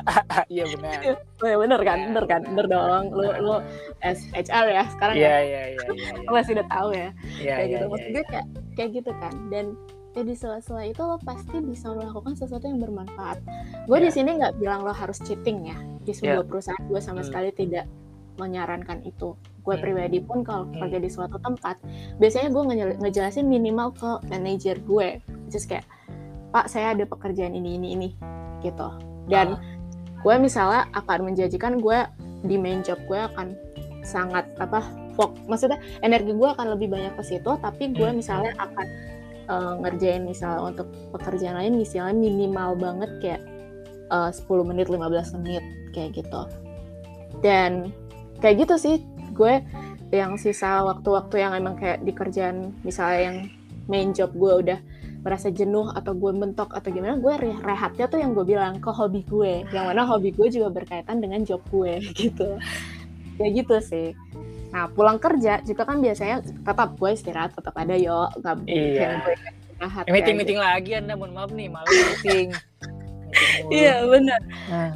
[0.52, 1.00] iya benar
[1.42, 3.04] Oh, ya bener kan, bener kan, bener dong.
[3.10, 3.54] Lu lu
[3.98, 7.54] as HR ya sekarang iya ya, iya iya iya lu masih udah tahu ya, iya
[7.58, 7.82] kayak iya gitu.
[7.82, 8.14] iya, Maksud iya.
[8.14, 9.34] gue kayak kayak gitu kan.
[9.50, 9.64] Dan
[10.12, 13.42] ya di sela-sela itu lo pasti bisa melakukan sesuatu yang bermanfaat.
[13.90, 15.74] Gue di sini nggak bilang lo harus cheating ya.
[15.98, 17.26] Di sebuah perusahaan gue sama Hmm.
[17.26, 17.90] sekali tidak
[18.32, 19.34] menyarankan itu.
[19.60, 19.82] Gue Hmm.
[19.82, 20.78] pribadi pun kalau Hmm.
[20.78, 21.74] kerja di suatu tempat,
[22.16, 25.18] biasanya gue ngejel- ngejelasin minimal ke manajer gue,
[25.48, 25.82] just kayak
[26.52, 28.08] Pak saya ada pekerjaan ini ini ini
[28.60, 28.88] gitu.
[29.26, 29.60] Dan Ah.
[30.22, 31.98] gue misalnya akan menjanjikan gue
[32.42, 33.54] di main job gue akan
[34.02, 34.82] sangat apa
[35.14, 38.18] fok maksudnya energi gue akan lebih banyak ke situ tapi gue Hmm.
[38.18, 38.86] misalnya akan
[39.42, 43.42] eh, ngerjain misalnya untuk pekerjaan lain misalnya minimal banget kayak
[44.08, 46.42] eh, 10 menit 15 menit kayak gitu
[47.42, 47.90] dan
[48.38, 48.96] kayak gitu sih
[49.32, 49.62] gue
[50.10, 53.36] yang sisa waktu-waktu yang emang kayak di kerjaan misalnya yang
[53.86, 54.78] main job gue udah
[55.22, 58.90] merasa jenuh atau gue mentok atau gimana gue re- rehatnya tuh yang gue bilang ke
[58.90, 59.62] hobi gue.
[59.70, 62.58] Yang mana hobi gue juga berkaitan dengan job gue gitu.
[63.34, 64.08] Kayak gitu sih.
[64.68, 68.26] Nah pulang kerja juga kan biasanya tetap gue istirahat tetap ada yo.
[68.36, 69.22] Nggak Iya.
[69.22, 71.14] gue istirahat Eh, meeting meeting lagi anda.
[71.14, 72.48] Mohon maaf nih malam meeting.
[73.72, 74.40] Iya benar.
[74.68, 74.92] Nah,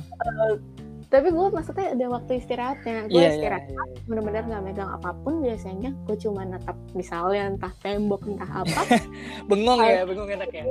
[1.07, 3.07] Tapi gue maksudnya ada waktu istirahatnya.
[3.07, 3.79] Gue iya iya istirahat iya.
[4.11, 5.95] bener-bener nggak megang apa pun biasanya.
[6.05, 8.83] Gue cuma natap misalnya entah tembok entah apa.
[9.51, 10.65] bengong ya bengong enak ya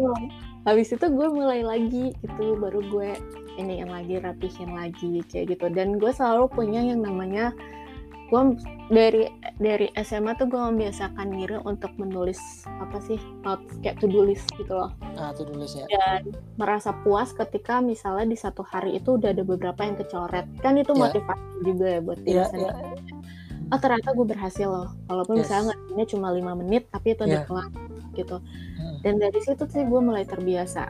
[0.67, 2.59] Habis itu gue mulai lagi gitu.
[2.59, 3.15] Baru gue
[3.55, 5.71] ini yang lagi rapihin lagi kayak gitu.
[5.71, 7.55] Dan gue selalu punya yang namanya
[8.25, 8.41] gue
[8.87, 12.37] dari dari SMA tuh gue membiasakan diri untuk menulis
[12.81, 16.89] apa sih notes kayak to do list gitu loh ah tuh tulis ya dan merasa
[17.01, 21.01] puas ketika misalnya di satu hari itu udah ada beberapa yang kecoret kan itu Ya.
[21.05, 23.15] motivasi juga ya buat diri Iya, sendiri iya.
[23.67, 25.41] oh ternyata gue berhasil loh walaupun Yes.
[25.45, 27.45] misalnya ngerjainnya cuma lima menit tapi itu udah Iya.
[27.45, 27.69] kelar
[28.13, 28.37] gitu
[28.75, 28.97] Hmm.
[29.01, 30.89] dan dari situ sih gue mulai terbiasa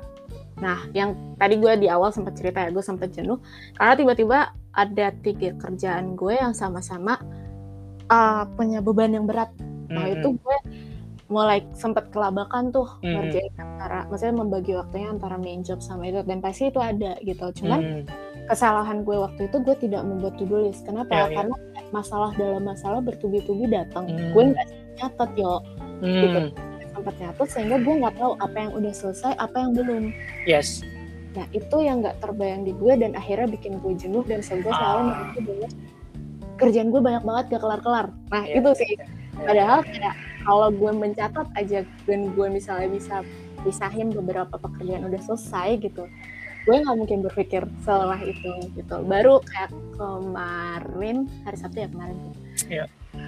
[0.55, 3.43] nah yang tadi gue di awal sempat cerita ya gue sempat jenuh
[3.75, 7.15] karena tiba-tiba ada tiga kerjaan gue yang sama-sama
[8.07, 9.49] uh, punya beban yang berat
[9.85, 10.57] nah Hmm, itu gue
[11.25, 13.17] mulai sempat kelabakan tuh Hmm.
[13.25, 17.45] ngerjain antara maksudnya membagi waktunya antara main job sama itu dan pasti itu ada gitu
[17.61, 18.03] cuman Hmm.
[18.45, 21.35] kesalahan gue waktu itu gue tidak membuat to do list kenapa Ya, ya.
[21.41, 21.55] karena
[21.89, 24.33] masalah dalam masalah bertubi-tubi datang Hmm.
[24.33, 25.53] gue nggak nyatet yo
[26.01, 26.49] gitu Hmm.
[26.93, 30.03] sempat nyatet sehingga gue nggak tahu apa yang udah selesai apa yang belum
[30.45, 30.81] yes
[31.35, 34.99] nah itu yang nggak terbayang di gue dan akhirnya bikin gue jenuh dan gue selalu
[35.01, 35.05] Ah.
[35.05, 35.67] merasa bahwa
[36.55, 38.55] kerjaan gue banyak banget gak kelar-kelar nah Iya.
[38.57, 38.91] itu sih
[39.35, 43.15] padahal kayak kalau gue mencatat aja dan gue misalnya bisa
[43.61, 46.07] pisahin beberapa pekerjaan udah selesai gitu
[46.63, 52.33] gue nggak mungkin berpikir setelah itu gitu baru kayak kemarin hari Sabtu ya kemarin tuh
[52.65, 52.85] Iya.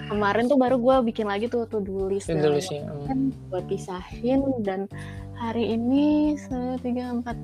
[0.08, 1.68] Kemarin tuh baru gue bikin lagi tuh
[2.08, 3.04] list tuh tulisnya Hmm.
[3.06, 4.88] kan gue pisahin dan
[5.34, 6.34] hari ini
[6.78, 7.36] tiga empat.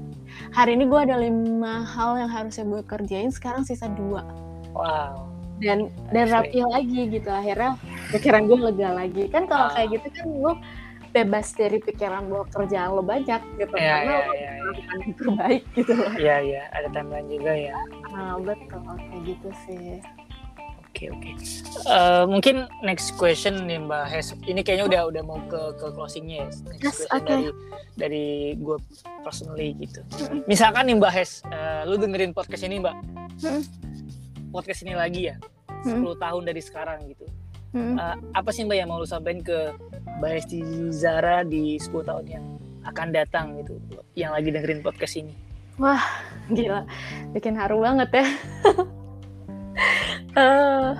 [0.50, 4.26] Hari ini gue ada lima hal yang harusnya gue kerjain sekarang sisa dua.
[4.72, 5.30] Wow.
[5.62, 7.78] Dan dan rapi lagi gitu akhirnya
[8.10, 9.30] pikiran gue lega lagi.
[9.30, 9.72] Kan kalau Ah.
[9.72, 10.52] kayak gitu kan lo
[11.14, 14.50] bebas dari pikiran lo kerjaan lo banyak gitu Iya, karena iya, lo iya, iya.
[14.58, 15.92] melakukan yang terbaik gitu.
[15.94, 17.76] Loh iya iya ada timeline juga ya.
[18.10, 20.02] Nah betul kayak gitu sih
[20.94, 21.30] oke Oke.
[21.84, 24.30] Eh, mungkin next question nih Mbak Hes.
[24.46, 26.48] Ini kayaknya udah udah mau ke ke closingnya ya.
[26.70, 27.26] Next Yes, question oke.
[27.26, 27.46] dari
[27.98, 28.26] dari
[28.56, 28.76] gue
[29.26, 30.00] personally gitu.
[30.46, 32.96] Misalkan nih Mbak Hes, eh, lu dengerin podcast ini Mbak.
[33.42, 33.62] Mm.
[34.54, 35.36] Podcast ini lagi ya.
[35.84, 37.26] 10 tahun dari sekarang gitu.
[37.74, 37.98] Mm.
[37.98, 39.58] Eh, apa sih Mbak yang mau lu sampaikan ke
[40.22, 40.58] Mbak Hesti
[40.94, 42.44] Zara di 10 tahun yang
[42.86, 43.82] akan datang gitu
[44.14, 45.34] yang lagi dengerin podcast ini?
[46.54, 46.86] Gila,
[47.34, 48.26] bikin haru banget ya.
[50.34, 50.90] Eh,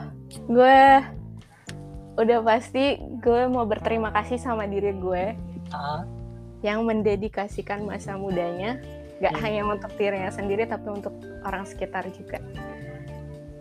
[0.46, 0.78] gue
[2.14, 5.34] udah pasti gue mau berterima kasih sama diri gue
[5.68, 6.06] Ah,
[6.62, 8.78] yang mendedikasikan masa mudanya
[9.18, 9.42] gak Hmm.
[9.42, 11.10] hanya untuk dirinya sendiri tapi untuk
[11.42, 12.38] orang sekitar juga.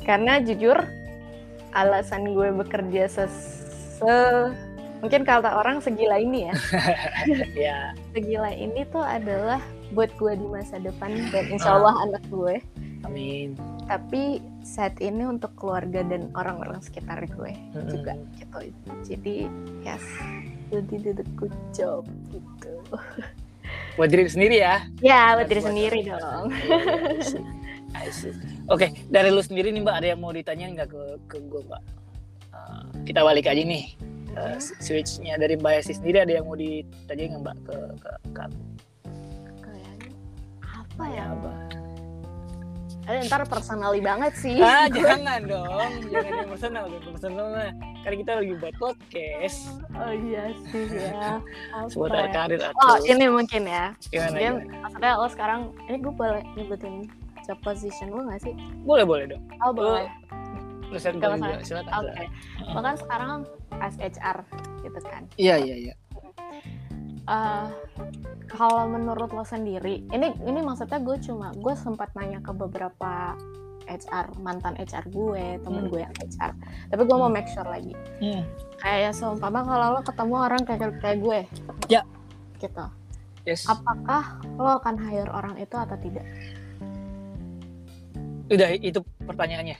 [0.01, 0.77] Karena jujur
[1.73, 3.33] alasan gue bekerja ses
[3.97, 4.53] se-
[4.99, 6.53] mungkin kata orang segila ini ya.
[7.65, 7.77] ya.
[8.13, 9.57] segila ini tuh adalah
[9.89, 12.61] buat gue di masa depan dan insya Allah anak gue.
[13.03, 13.59] Amin.
[13.85, 17.87] Tapi saat ini untuk keluarga dan orang-orang sekitar gue Mm-mm.
[17.91, 18.59] juga gitu.
[19.03, 19.35] Jadi
[19.83, 20.03] yes,
[20.71, 22.73] did a good job gitu.
[23.93, 24.89] Buat diri sendiri ya.
[25.05, 26.49] Ya, buat diri sendiri dong.
[28.73, 31.83] Oke, dari lu sendiri nih Mbak, ada yang mau ditanya nggak ke ke gue Mbak?
[32.53, 33.93] Uh, kita balik aja nih.
[34.33, 38.41] Uh, switchnya dari Mbak Hesti sendiri ada yang mau ditanya nggak Mbak ke ke, ke
[38.41, 38.61] aku?
[39.61, 40.09] Kayaknya
[40.65, 41.23] apa ya?
[41.37, 41.62] Apa?
[43.03, 44.63] Eh, ntar personally banget sih.
[44.63, 45.91] Ah, jangan dong.
[46.07, 47.71] Jangan yang personal, yang personal mah.
[48.03, 49.59] Karena kita lagi buat podcast
[49.95, 51.39] Oh iya sih ya.
[51.91, 53.91] Seputar karir atau Oh ini mungkin ya.
[54.07, 54.79] gimana, Mungkin gimana?
[54.87, 56.95] maksudnya lo sekarang ini gue boleh nyebutin
[57.43, 58.55] job position lo gak sih?
[58.83, 59.43] Boleh, boleh dong.
[59.63, 60.07] Oh boleh.
[60.91, 61.91] Riset gue juga, silakan.
[62.07, 62.23] Oke.
[62.23, 62.71] silakan.
[62.71, 63.31] Lo kan sekarang
[63.79, 64.37] as HR
[64.79, 65.23] gitu kan.
[65.35, 65.93] Iya, iya, iya.
[67.23, 67.67] Eh,
[68.53, 73.33] kalau menurut lo sendiri, ini ini maksudnya gue cuma gue sempat nanya ke beberapa
[73.83, 75.91] HR mantan HR gue, temen Hmm.
[75.91, 76.51] gue yang HR.
[76.87, 77.91] Tapi gue mau make sure lagi.
[78.21, 78.45] Hmm.
[78.79, 81.39] Kayak seumpama kalau lo ketemu orang kayak kayak gue,
[81.89, 82.01] Ya.
[82.61, 82.85] gitu.
[83.43, 83.67] Yes.
[83.67, 86.23] Apakah lo akan hire orang itu atau tidak?
[88.47, 89.77] Udah itu pertanyaannya.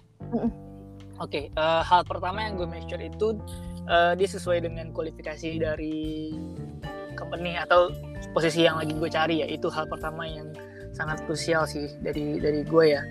[1.22, 3.38] Oke, eh, hal pertama yang gue make sure itu
[3.84, 6.32] eh, dia sesuai dengan kualifikasi dari
[7.24, 7.88] company atau
[8.36, 9.48] posisi yang lagi gue cari ya.
[9.48, 10.52] Itu hal pertama yang
[10.92, 13.02] sangat krusial sih dari dari gue ya.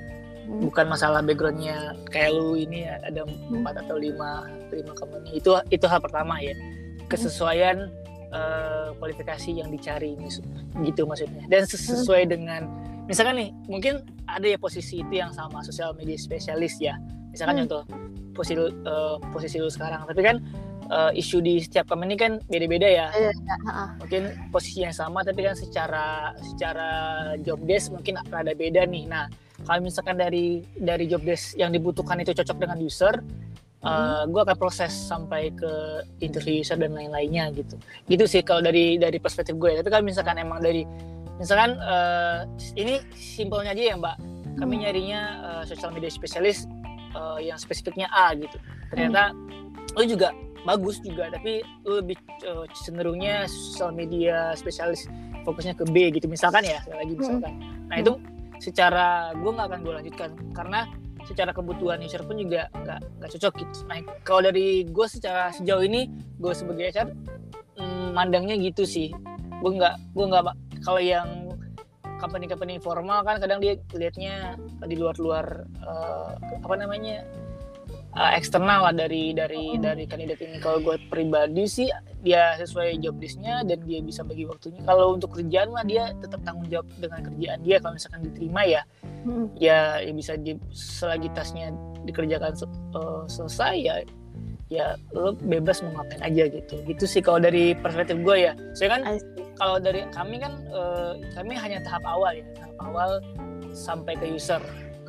[0.44, 0.68] Hmm.
[0.68, 5.32] Bukan masalah backgroundnya kayak lu ini ya, ada empat atau lima lima company.
[5.32, 6.52] Itu itu hal pertama ya.
[7.08, 7.88] Kesesuaian
[8.32, 10.16] eh, kualifikasi yang dicari
[10.84, 11.44] gitu maksudnya.
[11.48, 12.64] Dan ses- sesuai dengan
[13.04, 16.94] misalkan nih mungkin ada ya posisi itu yang sama sosial media spesialis ya
[17.34, 17.62] misalkan Hmm.
[17.66, 17.82] contoh
[18.32, 20.38] posisi eh, posisi lu sekarang tapi kan
[20.90, 23.06] eh, isu di setiap company kan beda-beda ya.
[23.14, 23.32] Iya,
[23.66, 23.84] ha-ha.
[24.00, 26.88] mungkin posisi yang sama tapi kan secara secara
[27.42, 29.06] job desk mungkin rada beda nih.
[29.06, 29.26] Nah
[29.62, 33.20] kalau misalkan dari dari job desk yang dibutuhkan itu cocok dengan user
[33.82, 34.30] Hmm.
[34.30, 37.74] gue akan proses sampai ke interview user dan lain-lainnya gitu.
[38.06, 40.86] Gitu sih kalau dari dari perspektif gue tapi kalau misalkan emang dari
[41.42, 42.46] misalkan eh,
[42.78, 44.16] ini simpelnya aja ya mbak.
[44.54, 44.82] Kami Hmm.
[44.86, 46.70] nyarinya eh, social media spesialis
[47.10, 48.54] eh, yang spesifiknya A gitu.
[48.94, 49.34] Ternyata
[49.98, 50.30] lu juga
[50.62, 55.10] bagus juga tapi lu lebih eh, cenderungnya social media spesialis
[55.42, 57.54] fokusnya ke B gitu misalkan ya sekali lagi misalkan.
[57.90, 58.12] Nah itu
[58.62, 60.86] secara gue nggak akan gue lanjutkan karena
[61.26, 63.76] secara kebutuhan user pun juga nggak nggak cocok gitu.
[63.90, 66.06] Nah kalau dari gue secara sejauh ini
[66.38, 67.08] gue sebagai HR
[67.78, 69.10] mm, mandangnya gitu sih.
[69.62, 70.42] Gue nggak gue nggak
[70.82, 71.26] kalau yang
[72.22, 74.54] company-company formal kan kadang dia lihatnya
[74.86, 77.26] di luar-luar eh, apa namanya
[78.16, 80.58] eh, eksternal lah dari dari dari kandidat ini.
[80.60, 81.88] Kalau gue pribadi sih
[82.22, 84.80] dia sesuai job listnya dan dia bisa bagi waktunya.
[84.86, 87.76] Kalau untuk kerjaan mah dia tetap tanggung jawab dengan kerjaan dia.
[87.82, 88.82] Kalau misalkan diterima ya
[89.22, 89.46] Hmm.
[89.54, 91.70] ya, ya bisa di, selagi tasnya
[92.02, 93.94] dikerjakan eh, selesai ya
[94.72, 96.80] ya lo bebas mau ngapain aja gitu.
[96.88, 98.52] Gitu sih kalau dari perspektif gue ya.
[98.72, 99.00] Saya kan
[99.60, 102.44] kalau dari kami kan eh, kami hanya tahap awal ya.
[102.56, 103.10] Tahap awal
[103.76, 104.60] sampai ke user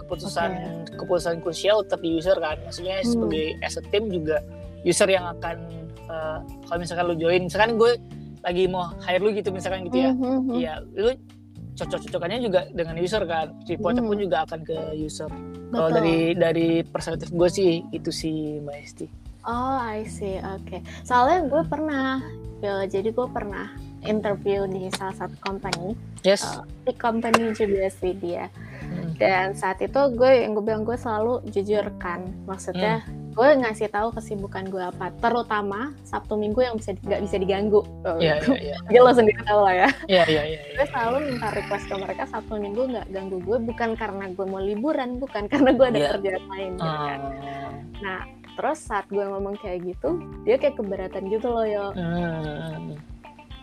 [0.04, 0.52] keputusan
[0.94, 3.10] keputusan krusial tetap di user kan maksudnya Hmm.
[3.10, 4.44] sebagai as a team juga
[4.84, 5.58] user yang akan
[6.04, 6.38] eh,
[6.68, 7.96] kalau misalkan lu join misalkan gue
[8.44, 10.56] lagi mau hire lu gitu misalkan gitu ya Hmm, hmm, hmm.
[10.60, 11.12] Iya, lu
[11.74, 13.50] cocok-cocokannya juga dengan user kan.
[13.66, 14.12] Reportnya Hmm.
[14.14, 15.32] pun juga akan ke user.
[15.74, 19.08] Kalau dari dari perspektif gue sih itu sih Mbak Esti.
[19.44, 20.38] Oh, I see.
[20.40, 20.80] Oke.
[21.02, 22.22] Soalnya gue pernah,
[22.62, 23.74] ya, jadi gue pernah
[24.04, 25.96] interview di salah satu company.
[26.22, 26.44] Yes.
[26.44, 26.64] Oh.
[26.84, 28.48] Di company juga sih dia.
[28.84, 29.16] Hmm.
[29.16, 32.24] Dan saat itu gue yang gue bilang gue selalu jujur kan.
[32.44, 33.02] Maksudnya
[33.34, 37.82] gue ngasih tahu kesibukan gue apa terutama sabtu minggu yang bisa nggak bisa diganggu
[38.22, 41.90] Iya iya iya lo sendiri tahu lah ya iya iya iya gue selalu minta request
[41.90, 45.82] ke mereka sabtu minggu nggak ganggu gue bukan karena gue mau liburan bukan karena gue
[45.82, 46.10] ada Iya.
[46.14, 47.20] kerjaan lain gitu kan.
[47.26, 47.72] Ah.
[48.06, 48.20] nah
[48.54, 50.10] terus saat gue ngomong kayak gitu
[50.46, 52.94] dia kayak keberatan gitu loh yo Hmm.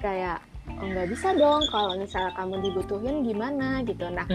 [0.00, 0.38] Kayak
[0.70, 4.26] oh nggak bisa dong kalau misalnya kamu dibutuhin gimana gitu nah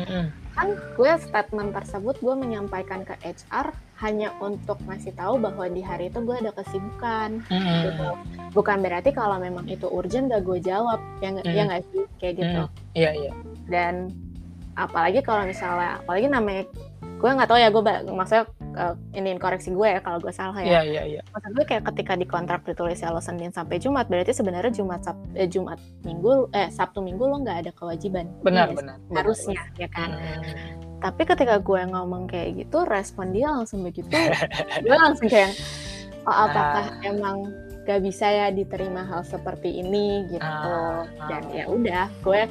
[0.55, 3.71] kan gue statement tersebut gue menyampaikan ke HR
[4.03, 7.39] hanya untuk ngasih tahu bahwa di hari itu gue ada kesibukan
[7.87, 8.07] gitu.
[8.51, 12.33] bukan berarti kalau memang itu urgent gak gue jawab ya nggak ya nggak sih kayak
[12.39, 12.71] gitu Mm.
[12.95, 13.31] Iya iya.
[13.67, 13.93] dan
[14.75, 16.63] apalagi kalau misalnya apalagi namanya
[17.03, 18.43] gue nggak tahu ya gue maksudnya
[18.75, 21.21] uh, ini koreksi gue ya kalau gue salah ya Iya iya iya.
[21.27, 25.01] maksud gue kayak ketika di kontrak ditulis ya lo Senin sampai Jumat berarti sebenarnya Jumat
[25.01, 28.95] Sab eh, Jumat Minggu eh Sabtu Minggu lo nggak ada kewajiban Benar Iya, benar.
[29.01, 30.43] benar, harusnya ya kan benar.
[31.01, 34.11] tapi ketika gue ngomong kayak gitu respon dia langsung begitu
[34.85, 35.55] gue langsung kayak
[36.23, 37.07] oh apakah Ah.
[37.07, 37.37] emang
[37.85, 41.53] gak bisa ya diterima hal seperti ini gitu Ah, dan ah.
[41.53, 42.49] ya udah gue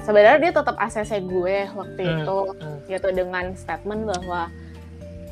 [0.00, 2.78] sebenarnya dia tetap ACC gue waktu Hmm, itu hmm.
[2.88, 4.48] gitu dengan statement bahwa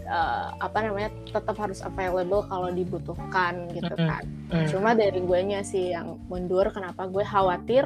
[0.08, 4.24] eh, apa namanya tetap harus available kalau dibutuhkan gitu kan.
[4.48, 4.64] Hmm.
[4.64, 7.84] cuma dari gue nya sih yang mundur kenapa gue khawatir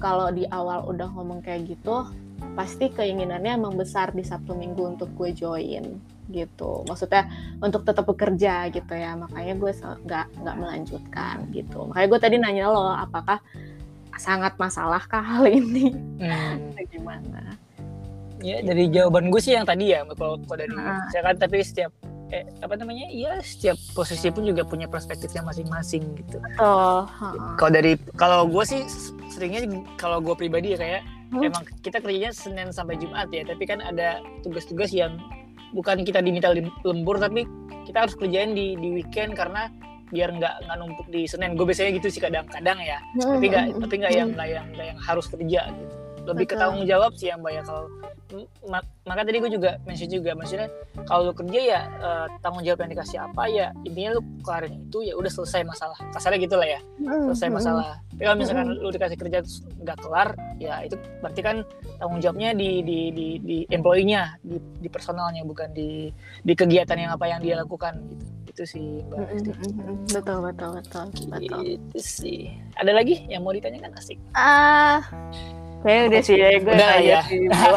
[0.00, 2.08] kalau di awal udah ngomong kayak gitu
[2.56, 5.84] pasti keinginannya emang besar di Sabtu Minggu untuk gue join
[6.30, 6.86] gitu.
[6.86, 7.28] Maksudnya
[7.60, 11.90] untuk tetap bekerja gitu ya makanya gue nggak nggak melanjutkan gitu.
[11.90, 13.44] Makanya gue tadi nanya lo apakah
[14.16, 15.92] sangat masalah kah hal ini?
[16.16, 16.72] Hmm.
[16.88, 17.60] Gimana
[18.40, 21.04] Ya dari jawaban gue sih yang tadi ya kalau kalau dari Ah.
[21.08, 21.92] saya kan tapi setiap
[22.28, 26.38] eh, apa namanya ya setiap posisi pun juga punya perspektifnya masing-masing gitu.
[26.56, 27.02] oh.
[27.56, 28.86] Kalau dari kalau gue sih
[29.28, 29.66] seringnya
[29.96, 31.46] kalau gue pribadi ya kayak Hmm.
[31.46, 35.14] emang kita kerjanya Senin sampai Jumat ya tapi kan ada tugas-tugas yang
[35.70, 36.50] bukan kita diminta
[36.82, 37.46] lembur tapi
[37.84, 39.70] kita harus kerjain di di weekend karena
[40.10, 43.94] biar nggak nggak numpuk di Senin gue biasanya gitu sih kadang-kadang ya tapi nggak tapi
[43.96, 45.94] nggak yang nggak yang nggak yang harus kerja gitu
[46.30, 47.90] lebih ke tanggung jawab sih yang banyak kalau
[48.70, 50.70] ma- maka tadi gue juga mention juga maksudnya
[51.02, 55.02] kalau lu kerja ya eh, tanggung jawab yang dikasih apa ya intinya lu kelarin itu
[55.02, 55.98] ya udah selesai masalah.
[56.14, 56.80] Kasarnya gitu lah ya
[57.26, 57.98] selesai masalah.
[58.14, 59.38] Tapi kalau misalkan lu dikasih kerja
[59.80, 60.28] nggak kelar
[60.60, 61.56] ya itu berarti kan
[61.98, 66.12] tanggung jawabnya di di di, di employee-nya di, di personalnya bukan di
[66.44, 68.24] di kegiatan yang apa yang dia lakukan gitu.
[68.50, 69.30] Itu sih mbak
[70.10, 71.60] betul betul betul betul.
[71.64, 72.50] Itu sih.
[72.76, 74.18] Ada lagi yang mau ditanyakan asik?
[74.34, 75.00] Ah
[75.82, 77.20] kayaknya udah sih ya gue Udah ya.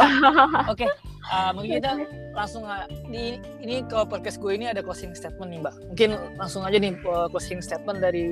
[0.72, 0.88] Oke,
[1.32, 1.92] uh, mungkin kita
[2.34, 2.66] langsung
[3.08, 5.76] di ini kalau podcast gue ini ada closing statement nih Mbak.
[5.94, 8.26] Mungkin langsung aja nih uh, closing statement dari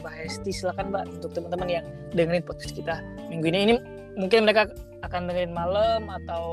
[0.00, 0.50] Mbak Hesti.
[0.54, 3.58] Silakan Mbak untuk teman-teman yang dengerin podcast kita minggu ini.
[3.68, 3.74] Ini
[4.18, 4.70] mungkin mereka
[5.06, 6.44] akan dengerin malam atau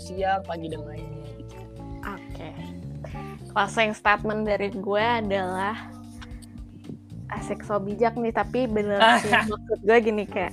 [0.00, 1.32] siang, pagi dan lainnya.
[1.36, 1.56] Gitu.
[2.06, 2.48] Oke.
[3.50, 5.74] Closing statement dari gue adalah
[7.30, 10.50] asik so bijak nih tapi bener sih maksud gue gini kayak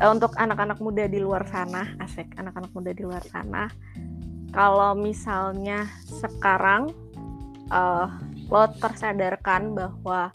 [0.00, 3.68] eh, untuk anak-anak muda di luar sana asik anak-anak muda di luar sana
[4.52, 6.92] kalau misalnya sekarang
[7.72, 8.06] eh,
[8.46, 10.30] lo tersadarkan bahwa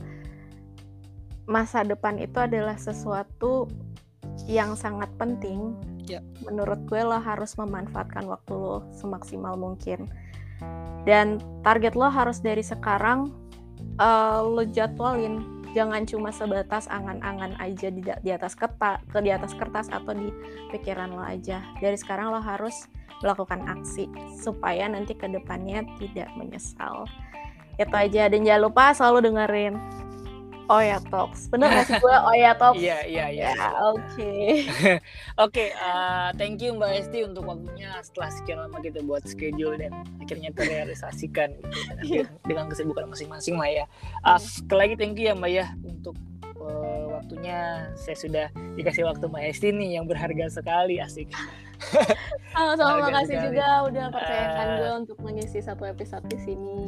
[1.47, 3.67] masa depan itu adalah sesuatu
[4.47, 5.75] yang sangat penting
[6.09, 6.17] Ya.
[6.43, 10.09] menurut gue lo harus memanfaatkan waktu lo semaksimal mungkin
[11.05, 13.29] dan target lo harus dari sekarang
[14.01, 19.55] eh, lo jadwalin jangan cuma sebatas angan-angan aja di, di atas kertas ke di atas
[19.55, 20.29] kertas atau di
[20.71, 21.63] pikiran lo aja.
[21.79, 22.87] Dari sekarang lo harus
[23.21, 24.09] melakukan aksi
[24.41, 27.05] supaya nanti ke depannya tidak menyesal.
[27.79, 29.73] Itu aja dan jangan lupa selalu dengerin
[30.71, 33.49] Oya Talks bener gak sih gue Oya Talks Iya, iya, iya.
[33.51, 34.31] ya oke
[35.43, 39.91] Oke, uh, thank you Mbak Esti untuk waktunya setelah sekian lama kita buat schedule dan
[40.21, 41.79] akhirnya terrealisasikan gitu.
[41.91, 42.23] Dan Iya.
[42.45, 43.85] dengan kesibukan masing-masing lah ya.
[44.21, 46.15] Uh, sekali lagi thank you ya Mbak ya untuk
[46.65, 47.89] uh, waktunya.
[47.97, 48.45] Saya sudah
[48.77, 51.29] dikasih waktu Mbak Esti nih yang berharga sekali asik.
[52.53, 53.47] sama-sama makasih sekali.
[53.49, 56.85] juga udah percayakan Eh, gue untuk mengisi satu episode di sini.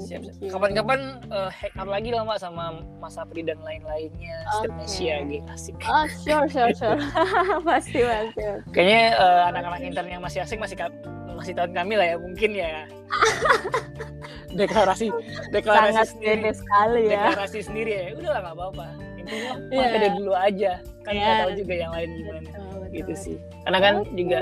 [0.54, 4.38] Kapan-kapan uh, hack up lagi lah Mbak sama Mas Apri dan lain-lainnya.
[4.62, 4.70] Oke.
[4.70, 5.76] Indonesia gitu asik.
[5.90, 7.00] Oh, sure, sure, sure.
[7.68, 8.44] pasti, pasti.
[8.70, 10.78] Kayaknya uh, anak-anak intern yang masih asing masih
[11.34, 12.86] masih tahun kami lah ya mungkin ya.
[14.54, 15.10] deklarasi
[15.50, 16.50] deklarasi Sangat sendiri.
[16.54, 17.34] sekali ya.
[17.34, 18.86] deklarasi sendiri ya udah lah nggak apa-apa
[19.26, 19.98] intinya Iya.
[19.98, 20.14] yeah.
[20.14, 20.72] dulu aja
[21.02, 21.32] kan Iya.
[21.40, 22.90] tahu juga yang lain gimana Betul, betul.
[22.92, 24.12] gitu sih karena kan Oke.
[24.14, 24.40] juga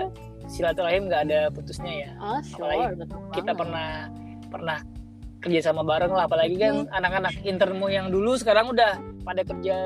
[0.48, 3.58] silaturahim nggak ada putusnya ya Oh, sure, Apalagi betul kita banget.
[3.58, 3.90] pernah
[4.48, 4.80] pernah
[5.42, 6.94] kerja sama bareng lah apalagi kan Hmm.
[6.94, 9.78] anak-anak internmu yang dulu sekarang udah pada kerja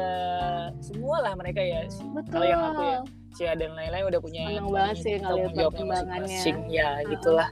[0.80, 1.88] semua lah mereka ya
[2.28, 3.00] kalau yang aku ya
[3.36, 6.24] Cia dan lain-lain udah punya Seneng banget sih ngeliat perkembangannya.
[6.24, 6.58] masing-masing.
[6.68, 7.50] ya gitulah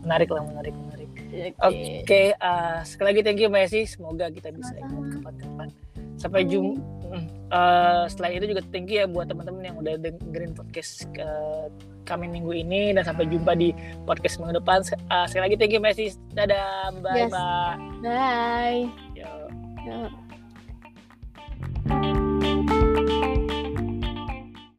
[0.00, 2.02] menarik lah menarik menarik Oke, okay.
[2.02, 3.86] okay, uh, sekali lagi thank you Messi.
[3.86, 5.70] Semoga kita bisa kapan-kapan
[6.20, 6.50] sampai hmm.
[6.52, 7.26] jumpa uh, hmm.
[7.48, 11.26] eh, setelah itu juga tinggi ya buat teman-teman yang udah dengerin podcast ke
[12.04, 13.72] kami minggu ini dan sampai jumpa di
[14.04, 17.32] podcast minggu depan uh, sekali lagi thank you Messi dadah bye yes.
[17.32, 18.84] bye bye
[19.16, 19.32] Yo.
[19.88, 20.12] Yo.